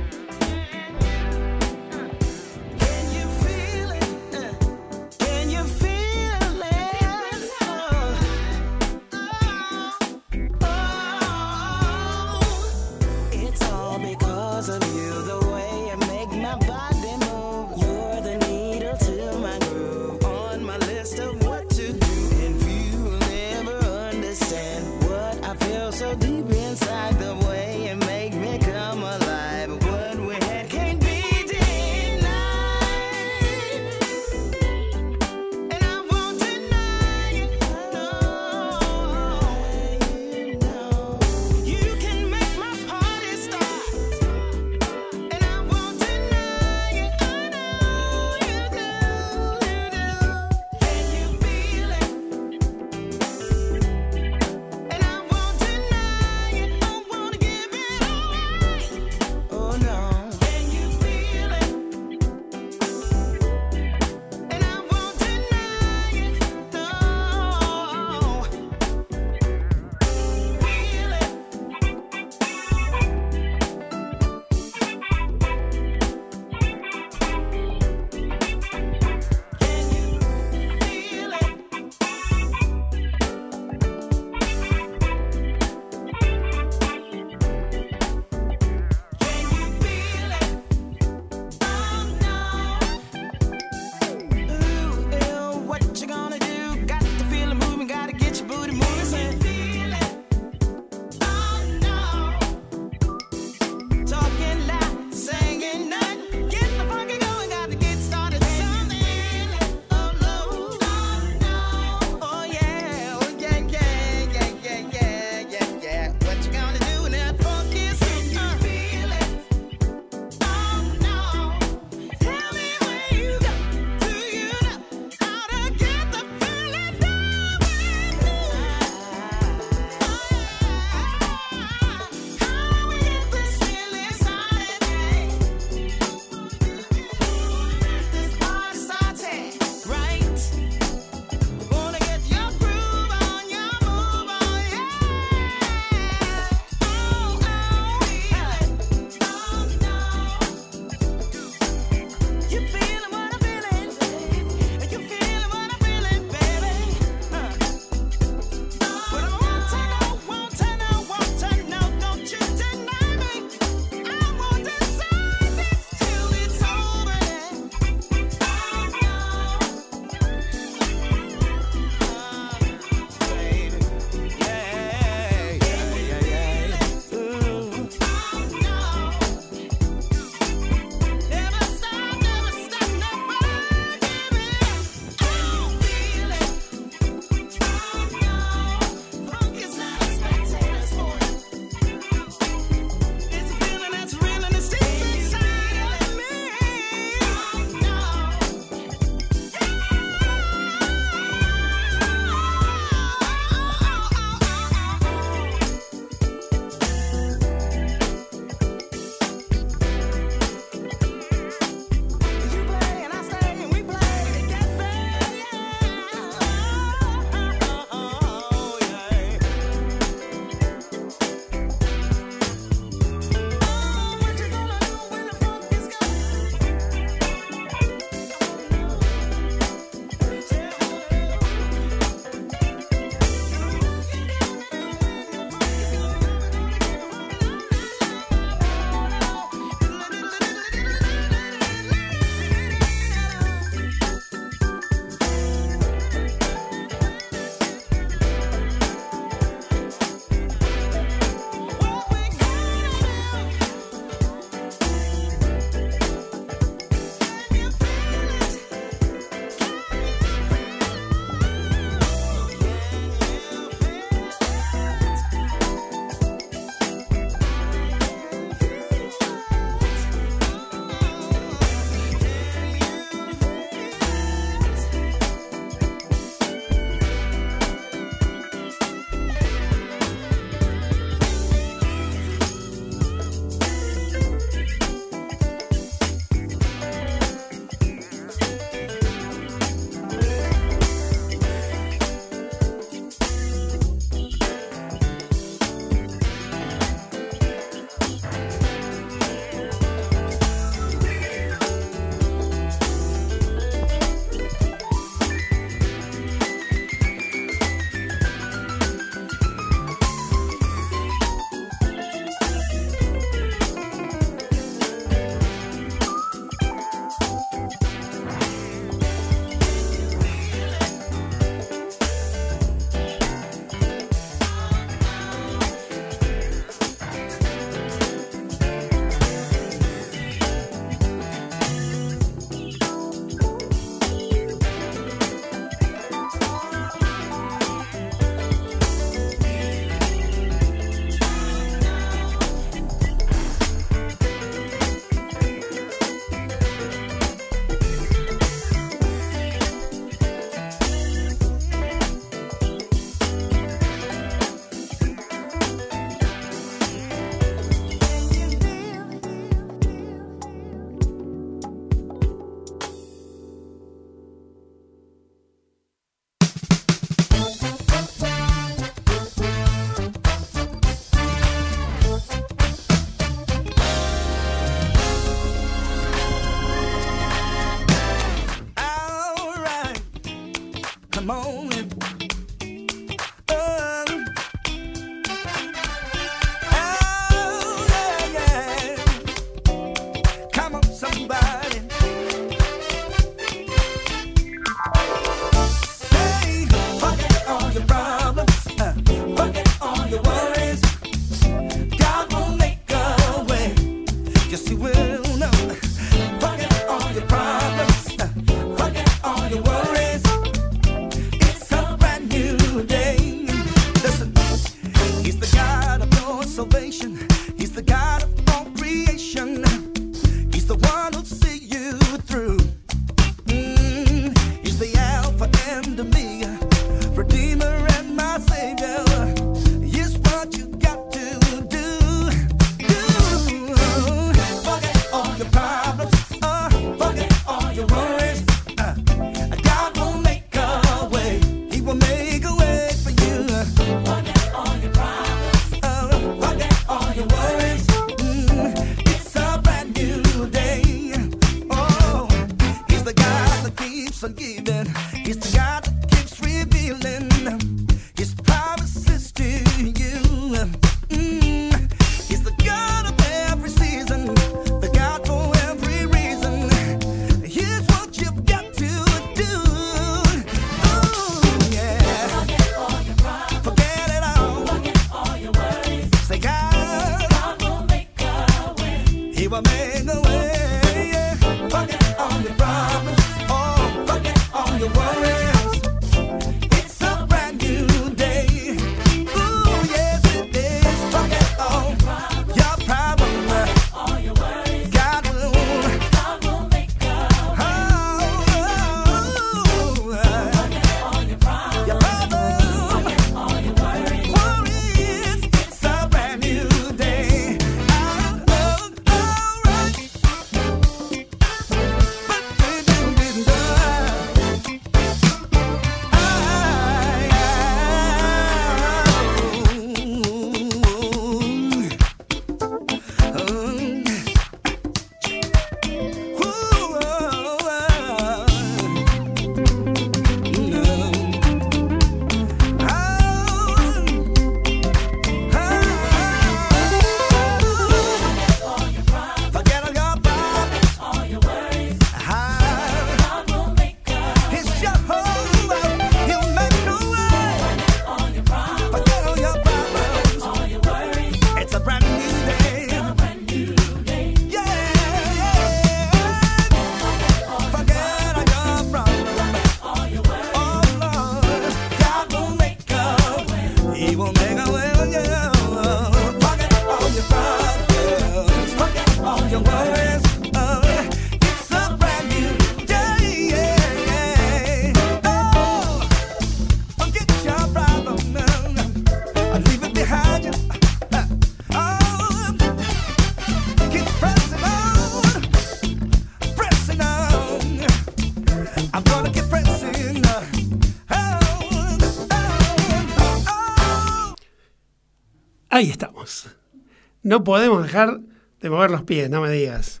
No 597.28 597.44
podemos 597.44 597.82
dejar 597.82 598.20
de 598.58 598.70
mover 598.70 598.90
los 598.90 599.02
pies, 599.02 599.28
no 599.28 599.42
me 599.42 599.50
digas. 599.50 600.00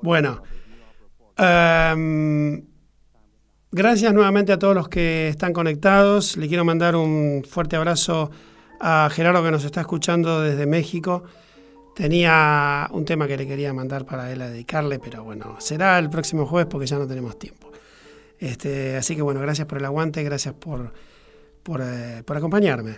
Bueno, 0.00 0.42
em, 1.36 2.64
gracias 3.70 4.14
nuevamente 4.14 4.54
a 4.54 4.58
todos 4.58 4.74
los 4.74 4.88
que 4.88 5.28
están 5.28 5.52
conectados. 5.52 6.38
Le 6.38 6.48
quiero 6.48 6.64
mandar 6.64 6.96
un 6.96 7.44
fuerte 7.46 7.76
abrazo 7.76 8.30
a 8.80 9.10
Gerardo 9.12 9.44
que 9.44 9.50
nos 9.50 9.62
está 9.62 9.82
escuchando 9.82 10.40
desde 10.40 10.64
México. 10.64 11.24
Tenía 11.94 12.88
un 12.92 13.04
tema 13.04 13.26
que 13.26 13.36
le 13.36 13.46
quería 13.46 13.74
mandar 13.74 14.06
para 14.06 14.32
él 14.32 14.40
a 14.40 14.48
dedicarle, 14.48 14.98
pero 14.98 15.24
bueno, 15.24 15.56
será 15.60 15.98
el 15.98 16.08
próximo 16.08 16.46
jueves 16.46 16.68
porque 16.70 16.86
ya 16.86 16.96
no 16.96 17.06
tenemos 17.06 17.38
tiempo. 17.38 17.70
Este, 18.38 18.96
así 18.96 19.14
que 19.14 19.20
bueno, 19.20 19.40
gracias 19.40 19.66
por 19.66 19.76
el 19.76 19.84
aguante, 19.84 20.22
gracias 20.22 20.54
por, 20.54 20.94
por, 21.62 21.82
eh, 21.84 22.22
por 22.24 22.38
acompañarme. 22.38 22.96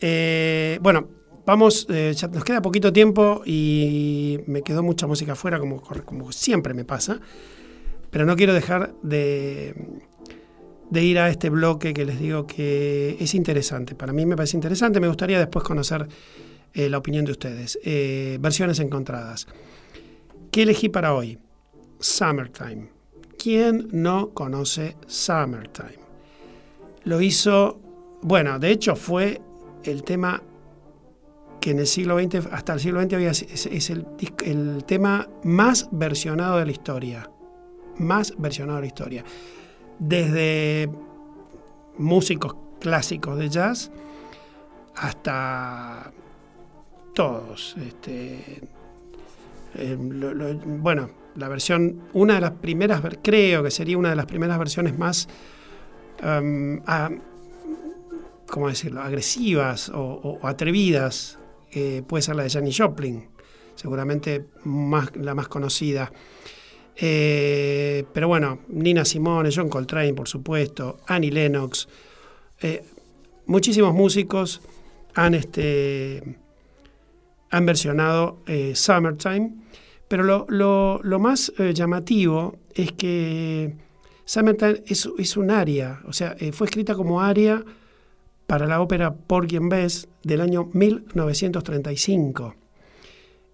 Eh, 0.00 0.80
bueno, 0.82 1.08
vamos, 1.46 1.86
eh, 1.90 2.14
nos 2.32 2.44
queda 2.44 2.62
poquito 2.62 2.92
tiempo 2.92 3.42
y 3.44 4.40
me 4.46 4.62
quedó 4.62 4.82
mucha 4.82 5.06
música 5.06 5.32
afuera, 5.32 5.58
como, 5.58 6.32
siempre 6.32 6.74
me 6.74 6.84
pasa, 6.84 7.20
pero 8.10 8.24
no 8.26 8.36
quiero 8.36 8.54
dejar 8.54 8.94
de, 9.02 9.74
de 10.90 11.04
ir 11.04 11.18
a 11.18 11.28
este 11.28 11.50
bloque 11.50 11.94
que 11.94 12.04
les 12.04 12.18
digo 12.18 12.46
que 12.46 13.16
es 13.20 13.34
interesante. 13.34 13.94
Para 13.94 14.12
mí 14.12 14.24
me 14.26 14.36
parece 14.36 14.56
interesante, 14.56 15.00
me 15.00 15.08
gustaría 15.08 15.38
después 15.38 15.64
conocer 15.64 16.06
eh, 16.72 16.88
la 16.88 16.98
opinión 16.98 17.24
de 17.24 17.32
ustedes. 17.32 17.78
Eh, 17.84 18.38
versiones 18.40 18.80
encontradas. 18.80 19.46
¿Qué 20.50 20.62
elegí 20.62 20.88
para 20.88 21.14
hoy? 21.14 21.38
Summertime. 22.00 22.88
¿Quién 23.38 23.88
no 23.92 24.30
conoce 24.30 24.96
Summertime? 25.06 25.98
Lo 27.04 27.20
hizo, 27.20 27.80
bueno, 28.22 28.58
de 28.58 28.70
hecho 28.70 28.96
fue 28.96 29.40
el 29.84 30.02
tema 30.02 30.42
que 31.64 31.70
en 31.70 31.78
el 31.78 31.86
siglo 31.86 32.18
XX, 32.20 32.46
hasta 32.52 32.74
el 32.74 32.80
siglo 32.80 33.00
XX 33.00 33.14
había, 33.14 33.30
es, 33.30 33.88
el, 33.88 34.84
tema 34.84 35.26
más 35.44 35.88
versionado 35.92 36.58
de 36.58 36.66
la 36.66 36.72
historia. 36.72 37.30
Más 37.96 38.34
versionado 38.36 38.76
de 38.76 38.82
la 38.82 38.86
historia. 38.86 39.24
Desde 39.98 40.90
músicos 41.96 42.54
clásicos 42.80 43.38
de 43.38 43.48
jazz 43.48 43.90
hasta 44.94 46.12
todos. 47.14 47.76
Este, 47.78 48.60
lo- 49.88 50.58
bueno, 50.66 51.08
la 51.34 51.48
versión, 51.48 52.02
una 52.12 52.34
de 52.34 52.40
las 52.42 52.50
primeras, 52.50 53.00
creo 53.22 53.62
que 53.62 53.70
sería 53.70 53.96
una 53.96 54.10
de 54.10 54.16
las 54.16 54.26
primeras 54.26 54.58
versiones 54.58 54.98
más, 54.98 55.28
em, 56.18 56.82
¿cómo 58.50 58.68
decirlo?, 58.68 59.00
agresivas 59.00 59.90
o 59.94 60.40
atrevidas, 60.42 61.38
eh, 61.74 62.02
puede 62.06 62.22
ser 62.22 62.36
la 62.36 62.44
de 62.44 62.50
Janis 62.50 62.76
Joplin, 62.78 63.28
seguramente 63.74 64.44
más, 64.64 65.14
la 65.16 65.34
más 65.34 65.48
conocida. 65.48 66.12
Eh, 66.96 68.04
pero 68.12 68.28
bueno, 68.28 68.60
Nina 68.68 69.04
Simone, 69.04 69.50
John 69.54 69.68
Coltrane, 69.68 70.14
por 70.14 70.28
supuesto, 70.28 70.98
Annie 71.06 71.30
Lennox, 71.32 71.88
eh, 72.60 72.84
muchísimos 73.46 73.92
músicos 73.92 74.60
han, 75.14 75.34
este, 75.34 76.38
han 77.50 77.66
versionado 77.66 78.38
eh, 78.46 78.72
Summertime, 78.76 79.54
pero 80.06 80.22
lo, 80.22 80.46
lo- 81.02 81.18
más 81.18 81.52
llamativo 81.74 82.58
es 82.74 82.92
que 82.92 83.74
Summertime 84.24 84.82
es, 84.86 85.08
es 85.18 85.36
un 85.36 85.50
aria, 85.50 86.00
o 86.06 86.12
sea, 86.12 86.36
fue 86.52 86.66
escrita 86.68 86.94
como 86.94 87.20
aria 87.20 87.64
para 88.46 88.66
la 88.66 88.80
ópera 88.80 89.14
Porgy 89.14 89.56
and 89.56 89.70
Bess 89.70 90.08
del 90.22 90.40
año 90.40 90.68
1935. 90.72 92.54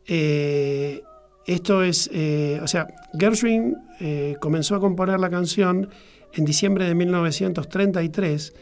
Eh, 0.07 1.03
esto 1.47 1.83
es, 1.83 2.09
eh, 2.13 2.61
o 2.63 2.69
sea, 2.69 2.87
Gershwin 3.19 3.77
eh, 3.99 4.37
comenzó 4.41 4.77
a 4.77 4.81
componer 4.81 5.19
la 5.19 5.31
canción 5.31 5.89
en 6.33 6.45
diciembre 6.45 6.85
de 6.85 6.95
1933, 6.95 8.55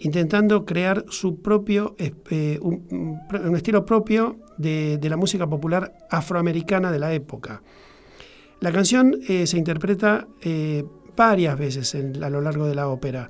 intentando 0.00 0.64
crear 0.64 1.04
su 1.08 1.42
propio, 1.42 1.96
eh, 1.98 2.60
un, 2.62 3.56
estilo 3.56 3.84
propio 3.84 4.36
de, 4.56 5.00
la 5.02 5.16
música 5.16 5.48
popular 5.48 5.94
afroamericana 6.10 6.92
de 6.92 6.98
la 7.00 7.12
época. 7.12 7.62
La 8.60 8.70
canción 8.70 9.16
se 9.26 9.56
interpreta 9.56 10.28
varias 11.16 11.58
veces 11.58 11.94
a 11.94 12.30
lo 12.30 12.40
largo 12.40 12.66
de 12.66 12.74
la 12.74 12.88
ópera. 12.88 13.28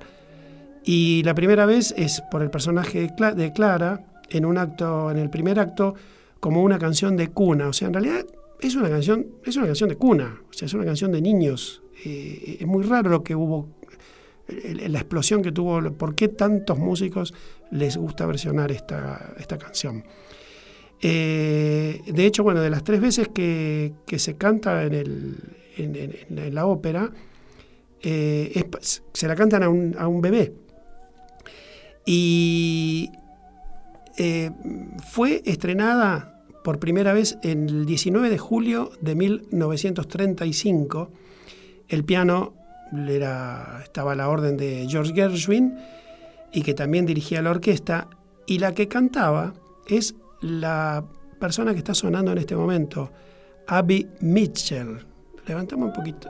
Y 0.83 1.21
la 1.23 1.35
primera 1.35 1.65
vez 1.65 1.93
es 1.97 2.21
por 2.31 2.41
el 2.41 2.49
personaje 2.49 3.01
de, 3.01 3.09
Cla- 3.09 3.33
de 3.35 3.51
Clara 3.53 4.05
en 4.29 4.45
un 4.45 4.57
acto, 4.57 5.11
en 5.11 5.17
el 5.17 5.29
primer 5.29 5.59
acto, 5.59 5.93
como 6.39 6.63
una 6.63 6.79
canción 6.79 7.17
de 7.17 7.27
cuna. 7.29 7.67
O 7.67 7.73
sea, 7.73 7.87
en 7.89 7.93
realidad 7.93 8.25
es 8.61 8.75
una 8.75 8.89
canción, 8.89 9.27
es 9.45 9.55
una 9.57 9.65
canción 9.67 9.89
de 9.89 9.95
cuna. 9.95 10.41
O 10.49 10.53
sea, 10.53 10.65
es 10.65 10.73
una 10.73 10.85
canción 10.85 11.11
de 11.11 11.21
niños. 11.21 11.81
Eh, 12.05 12.57
es 12.61 12.67
muy 12.67 12.83
raro 12.83 13.09
lo 13.09 13.23
que 13.23 13.35
hubo, 13.35 13.67
la 14.47 14.99
explosión 14.99 15.41
que 15.41 15.51
tuvo. 15.51 15.81
¿Por 15.93 16.15
qué 16.15 16.29
tantos 16.29 16.79
músicos 16.79 17.33
les 17.71 17.97
gusta 17.97 18.25
versionar 18.25 18.71
esta, 18.71 19.33
esta 19.37 19.57
canción? 19.57 20.03
Eh, 21.01 22.01
de 22.05 22.25
hecho, 22.25 22.43
bueno, 22.43 22.61
de 22.61 22.69
las 22.69 22.83
tres 22.83 22.99
veces 23.01 23.29
que, 23.29 23.93
que 24.05 24.19
se 24.19 24.35
canta 24.35 24.83
en, 24.83 24.93
el, 24.93 25.35
en, 25.77 26.55
la 26.55 26.65
ópera, 26.65 27.11
eh, 28.01 28.63
se 29.13 29.27
la 29.27 29.35
cantan 29.35 29.63
a 29.63 29.69
un, 29.69 29.95
a 29.97 30.07
un 30.07 30.21
bebé. 30.21 30.53
Y 32.05 33.11
eh, 34.17 34.51
fue 35.11 35.41
estrenada 35.45 36.43
por 36.63 36.79
primera 36.79 37.13
vez 37.13 37.37
el 37.41 37.85
19 37.85 38.29
de 38.29 38.37
julio 38.37 38.91
de 39.01 39.15
1935. 39.15 41.11
El 41.87 42.03
piano 42.03 42.53
era, 43.07 43.81
estaba 43.83 44.11
a 44.13 44.15
la 44.15 44.29
orden 44.29 44.57
de 44.57 44.85
George 44.89 45.13
Gershwin 45.13 45.77
y 46.51 46.61
que 46.61 46.73
también 46.73 47.05
dirigía 47.05 47.41
la 47.41 47.51
orquesta. 47.51 48.07
Y 48.45 48.59
la 48.59 48.73
que 48.73 48.87
cantaba 48.87 49.53
es 49.87 50.15
la 50.41 51.05
persona 51.39 51.71
que 51.73 51.79
está 51.79 51.93
sonando 51.93 52.31
en 52.31 52.39
este 52.39 52.55
momento, 52.55 53.11
Abby 53.67 54.07
Mitchell. 54.21 55.05
Levantamos 55.47 55.87
un 55.87 55.93
poquito. 55.93 56.29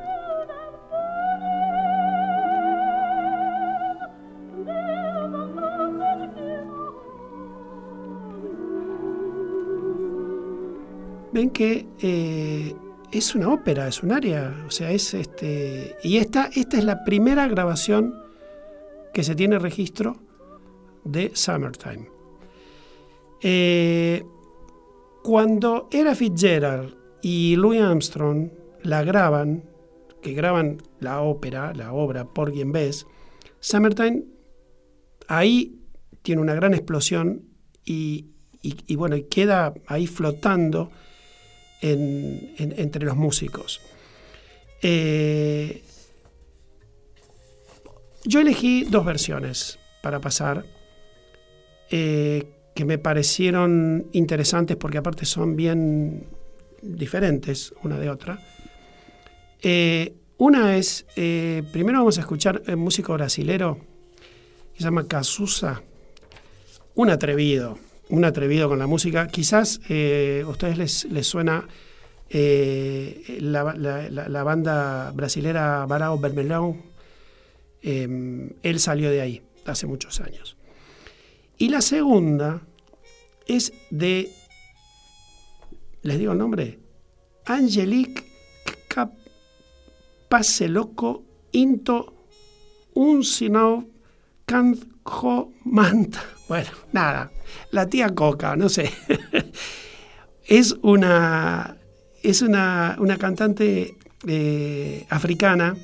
Ven 11.32 11.50
que 11.52 11.86
eh, 12.02 12.76
es 13.12 13.36
una 13.36 13.50
ópera, 13.50 13.88
es 13.88 14.02
un 14.04 14.12
área, 14.12 14.64
o 14.68 14.72
sea, 14.72 14.92
es 14.92 15.14
este. 15.14 15.96
Y 16.04 16.18
esta, 16.18 16.50
esta 16.56 16.78
es 16.78 16.84
la 16.84 17.04
primera 17.04 17.48
grabación 17.48 18.16
que 19.14 19.24
se 19.24 19.36
tiene 19.36 19.60
registro 19.60 20.18
de 21.04 21.32
Summertime. 21.34 22.08
Eh, 23.42 24.24
cuando 25.24 25.88
era 25.92 26.16
Fitzgerald 26.16 26.96
y 27.22 27.56
Louis 27.56 27.82
Armstrong 27.82 28.50
la 28.84 29.04
graban, 29.04 29.64
que 30.22 30.34
graban 30.34 30.82
la 31.00 31.22
ópera, 31.22 31.74
la 31.74 31.94
obra 31.94 32.26
Porgy 32.26 32.62
and 32.62 32.74
Bess, 32.74 33.06
Summertime 33.60 34.24
ahí 35.28 35.80
tiene 36.22 36.42
una 36.42 36.54
gran 36.56 36.74
explosión 36.74 37.44
y, 37.86 38.28
y- 38.62 38.78
y 38.88 38.96
bueno, 38.96 39.16
queda 39.30 39.74
ahí 39.88 40.08
flotando 40.08 40.92
en- 41.82 42.54
en- 42.58 42.74
entre 42.80 43.06
los 43.06 43.16
músicos. 43.16 43.82
Eh, 44.82 45.82
yo 48.26 48.40
elegí 48.40 48.84
dos 48.84 49.06
versiones 49.06 49.80
para 50.02 50.20
pasar 50.20 50.66
eh, 51.92 52.46
que 52.76 52.86
me 52.86 52.98
parecieron 52.98 54.08
interesantes 54.12 54.78
porque 54.78 54.98
aparte 55.00 55.26
son 55.26 55.56
bien 55.56 56.28
diferentes 56.82 57.74
una 57.84 57.98
de 57.98 58.10
otra. 58.10 58.40
Eh, 59.62 60.14
una 60.38 60.78
es, 60.78 61.06
primero 61.16 61.98
vamos 62.00 62.18
a 62.18 62.22
escuchar 62.22 62.62
un 62.68 62.76
músico 62.80 63.14
brasilero 63.14 63.78
que 64.74 64.78
se 64.78 64.84
llama 64.86 65.06
Cazuza, 65.08 65.82
un 66.96 67.10
atrevido, 67.10 67.78
un 68.10 68.26
atrevido 68.26 68.68
con 68.68 68.80
la 68.80 68.88
música. 68.88 69.28
Quizás 69.28 69.80
eh, 69.90 70.44
a 70.46 70.50
ustedes 70.50 71.06
les, 71.06 71.28
suena 71.28 71.68
eh, 72.30 73.38
la, 73.40 74.44
banda 74.44 75.12
brasilera 75.12 75.86
Barao 75.86 76.18
Bermelão. 76.18 76.78
Eh, 77.82 78.50
él 78.62 78.80
salió 78.80 79.10
de 79.10 79.22
ahí 79.22 79.42
hace 79.66 79.88
muchos 79.88 80.20
años. 80.20 80.58
Y 81.58 81.70
la 81.70 81.82
segunda 81.82 82.62
es 83.46 83.74
de, 83.90 84.32
les 86.02 86.20
digo 86.20 86.32
el 86.34 86.38
nombre, 86.38 86.80
Angelique 87.46 88.24
Cap 88.88 89.14
Pase 90.30 90.70
Loco 90.70 91.24
Into 91.52 92.14
Un 92.94 93.24
Sinov 93.24 93.86
Canjo 94.50 95.54
Manta. 95.64 96.24
Bueno, 96.48 96.72
nada, 96.92 97.32
la 97.70 97.86
tía 97.86 98.16
Coca, 98.16 98.56
no 98.56 98.68
sé. 98.68 98.92
es 100.48 100.76
una, 100.82 101.78
es 102.24 102.42
una, 102.42 102.98
una 103.00 103.18
cantante 103.20 103.96
eh, 104.28 105.06
africana 105.08 105.78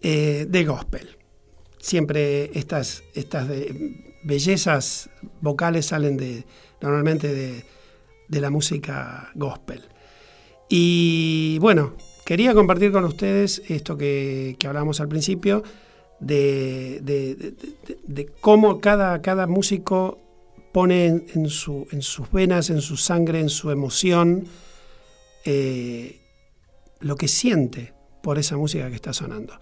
eh, 0.00 0.46
de 0.48 0.64
gospel. 0.64 1.18
Siempre 1.78 2.50
estas, 2.58 3.04
estas 3.12 3.50
bellezas 4.22 5.10
vocales 5.42 5.84
salen 5.84 6.16
de, 6.16 6.46
normalmente 6.80 7.28
de, 7.34 7.66
de 8.28 8.40
la 8.40 8.48
música 8.48 9.30
gospel. 9.34 9.82
Y 10.70 11.58
bueno, 11.60 11.96
quería 12.24 12.54
compartir 12.54 12.92
con 12.92 13.04
ustedes 13.04 13.60
esto 13.68 13.98
que, 13.98 14.56
que 14.58 14.66
hablábamos 14.66 15.02
al 15.02 15.08
principio, 15.08 15.62
de, 16.26 17.00
de- 17.02 17.54
de- 18.06 18.26
cómo 18.40 18.80
cada, 18.80 19.20
cada 19.22 19.46
músico 19.46 20.18
pone 20.72 21.06
en, 21.06 21.26
en 21.34 21.48
su- 21.48 21.86
en 21.92 22.02
sus 22.02 22.30
venas, 22.32 22.70
en 22.70 22.80
su 22.80 22.96
sangre, 22.96 23.40
en 23.40 23.48
su 23.48 23.70
emoción, 23.70 24.46
eh, 25.44 26.20
lo 27.00 27.16
que 27.16 27.28
siente 27.28 27.92
por 28.22 28.38
esa 28.38 28.56
música 28.56 28.88
que 28.88 28.94
está 28.96 29.12
sonando. 29.12 29.52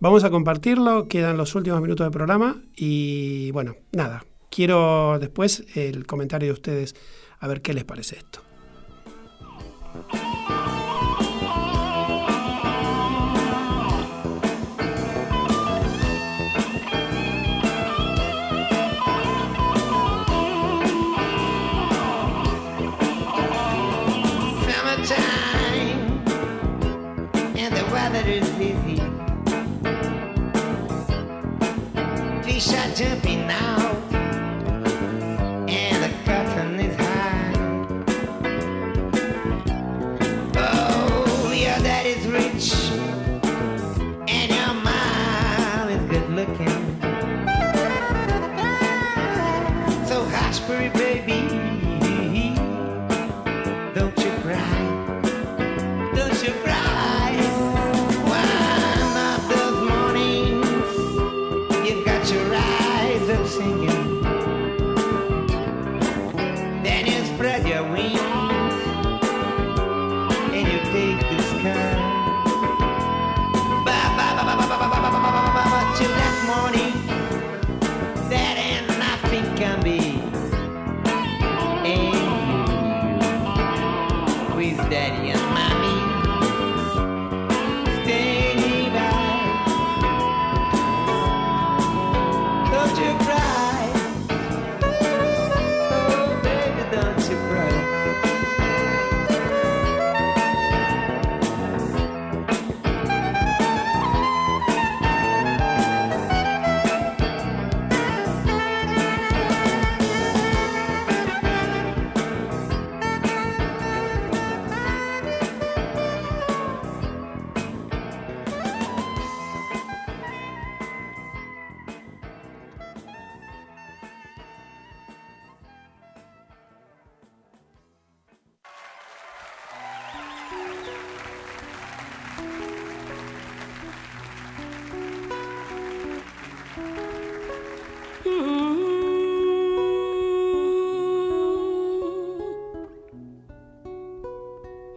Vamos 0.00 0.24
a 0.24 0.30
compartirlo, 0.30 1.08
quedan 1.08 1.36
los 1.36 1.54
últimos 1.54 1.80
minutos 1.82 2.04
del 2.04 2.12
programa 2.12 2.62
y 2.76 3.50
bueno, 3.50 3.76
nada, 3.92 4.24
quiero 4.50 5.18
después 5.18 5.64
el 5.74 6.06
comentario 6.06 6.48
de 6.48 6.52
ustedes 6.54 6.94
a 7.40 7.46
ver 7.48 7.60
qué 7.62 7.74
les 7.74 7.84
parece 7.84 8.16
esto. 8.16 8.40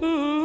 Hmm. 0.01 0.40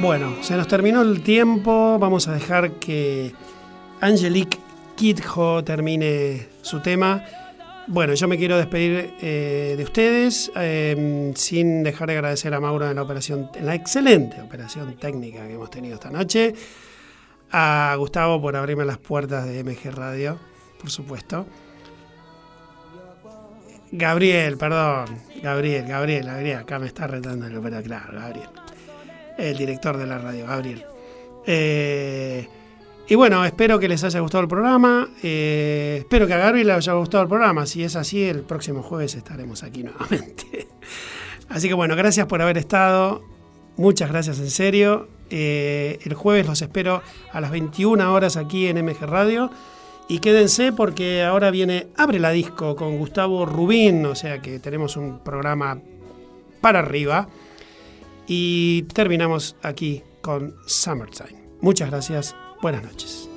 Bueno, 0.00 0.34
se 0.42 0.54
nos 0.54 0.68
terminó 0.68 1.00
el 1.00 1.22
tiempo. 1.22 1.98
Vamos 1.98 2.28
a 2.28 2.34
dejar 2.34 2.72
que 2.72 3.34
Angelique 4.02 4.63
Kidjo 4.96 5.64
termine 5.64 6.46
su 6.62 6.80
tema. 6.80 7.24
Bueno, 7.86 8.14
yo 8.14 8.28
me 8.28 8.38
quiero 8.38 8.56
despedir 8.56 9.14
eh, 9.20 9.74
de 9.76 9.84
ustedes 9.84 10.50
eh, 10.56 11.32
sin 11.34 11.82
dejar 11.82 12.08
de 12.08 12.14
agradecer 12.14 12.54
a 12.54 12.60
Mauro 12.60 12.88
en 12.88 12.96
la 12.96 13.02
operación, 13.02 13.50
en 13.54 13.66
la 13.66 13.74
excelente 13.74 14.40
operación 14.40 14.94
técnica 14.96 15.46
que 15.46 15.54
hemos 15.54 15.70
tenido 15.70 15.94
esta 15.94 16.10
noche. 16.10 16.54
A 17.50 17.94
Gustavo 17.98 18.40
por 18.40 18.56
abrirme 18.56 18.84
las 18.84 18.98
puertas 18.98 19.46
de 19.46 19.62
MG 19.62 19.94
Radio, 19.94 20.38
por 20.80 20.90
supuesto. 20.90 21.46
Gabriel, 23.92 24.56
perdón. 24.56 25.18
Gabriel, 25.42 25.86
Gabriel, 25.86 26.26
Gabriel, 26.26 26.58
acá 26.58 26.78
me 26.78 26.86
está 26.86 27.06
retando 27.06 27.46
el 27.46 27.56
operador, 27.56 27.84
claro, 27.84 28.18
Gabriel. 28.18 28.48
El 29.36 29.56
director 29.56 29.96
de 29.96 30.06
la 30.06 30.18
radio, 30.18 30.46
Gabriel. 30.46 30.84
Eh, 31.46 32.48
y 33.06 33.14
bueno, 33.16 33.44
espero 33.44 33.78
que 33.78 33.88
les 33.88 34.02
haya 34.02 34.20
gustado 34.20 34.42
el 34.42 34.48
programa. 34.48 35.08
eh, 35.22 35.96
espero 36.00 36.26
que 36.26 36.34
a 36.34 36.38
Gabriel 36.38 36.68
le 36.68 36.72
haya 36.72 36.92
gustado 36.94 37.22
el 37.22 37.28
programa. 37.28 37.66
Si 37.66 37.82
es 37.84 37.96
así, 37.96 38.24
el 38.24 38.42
próximo 38.42 38.82
jueves 38.82 39.14
estaremos 39.14 39.62
aquí 39.62 39.82
nuevamente. 39.82 40.68
Así 41.48 41.68
que 41.68 41.74
bueno, 41.74 41.94
gracias 41.94 42.26
por 42.26 42.40
haber 42.40 42.56
estado. 42.56 43.22
Muchas 43.76 44.10
gracias 44.10 44.38
en 44.38 44.50
serio. 44.50 45.08
Eh, 45.28 45.98
el 46.04 46.14
jueves 46.14 46.46
los 46.46 46.62
espero 46.62 47.02
a 47.32 47.40
las 47.40 47.50
21 47.50 48.12
horas 48.12 48.36
aquí 48.38 48.66
en 48.66 48.82
MG 48.82 49.00
Radio. 49.02 49.50
Y 50.08 50.20
quédense 50.20 50.72
porque 50.72 51.22
ahora 51.22 51.50
viene 51.50 51.88
Abre 51.96 52.18
la 52.18 52.30
Disco 52.30 52.76
con 52.76 52.96
Gustavo 52.96 53.44
Rubín. 53.44 54.06
O 54.06 54.14
sea 54.14 54.40
que 54.40 54.58
tenemos 54.58 54.96
un 54.96 55.22
programa 55.22 55.78
para 56.62 56.78
arriba. 56.78 57.28
Y 58.26 58.82
terminamos 58.94 59.56
aquí 59.62 60.02
con 60.22 60.54
Summertime. 60.66 61.44
Muchas 61.60 61.90
gracias. 61.90 62.34
Buenas 62.64 62.82
noches. 62.82 63.33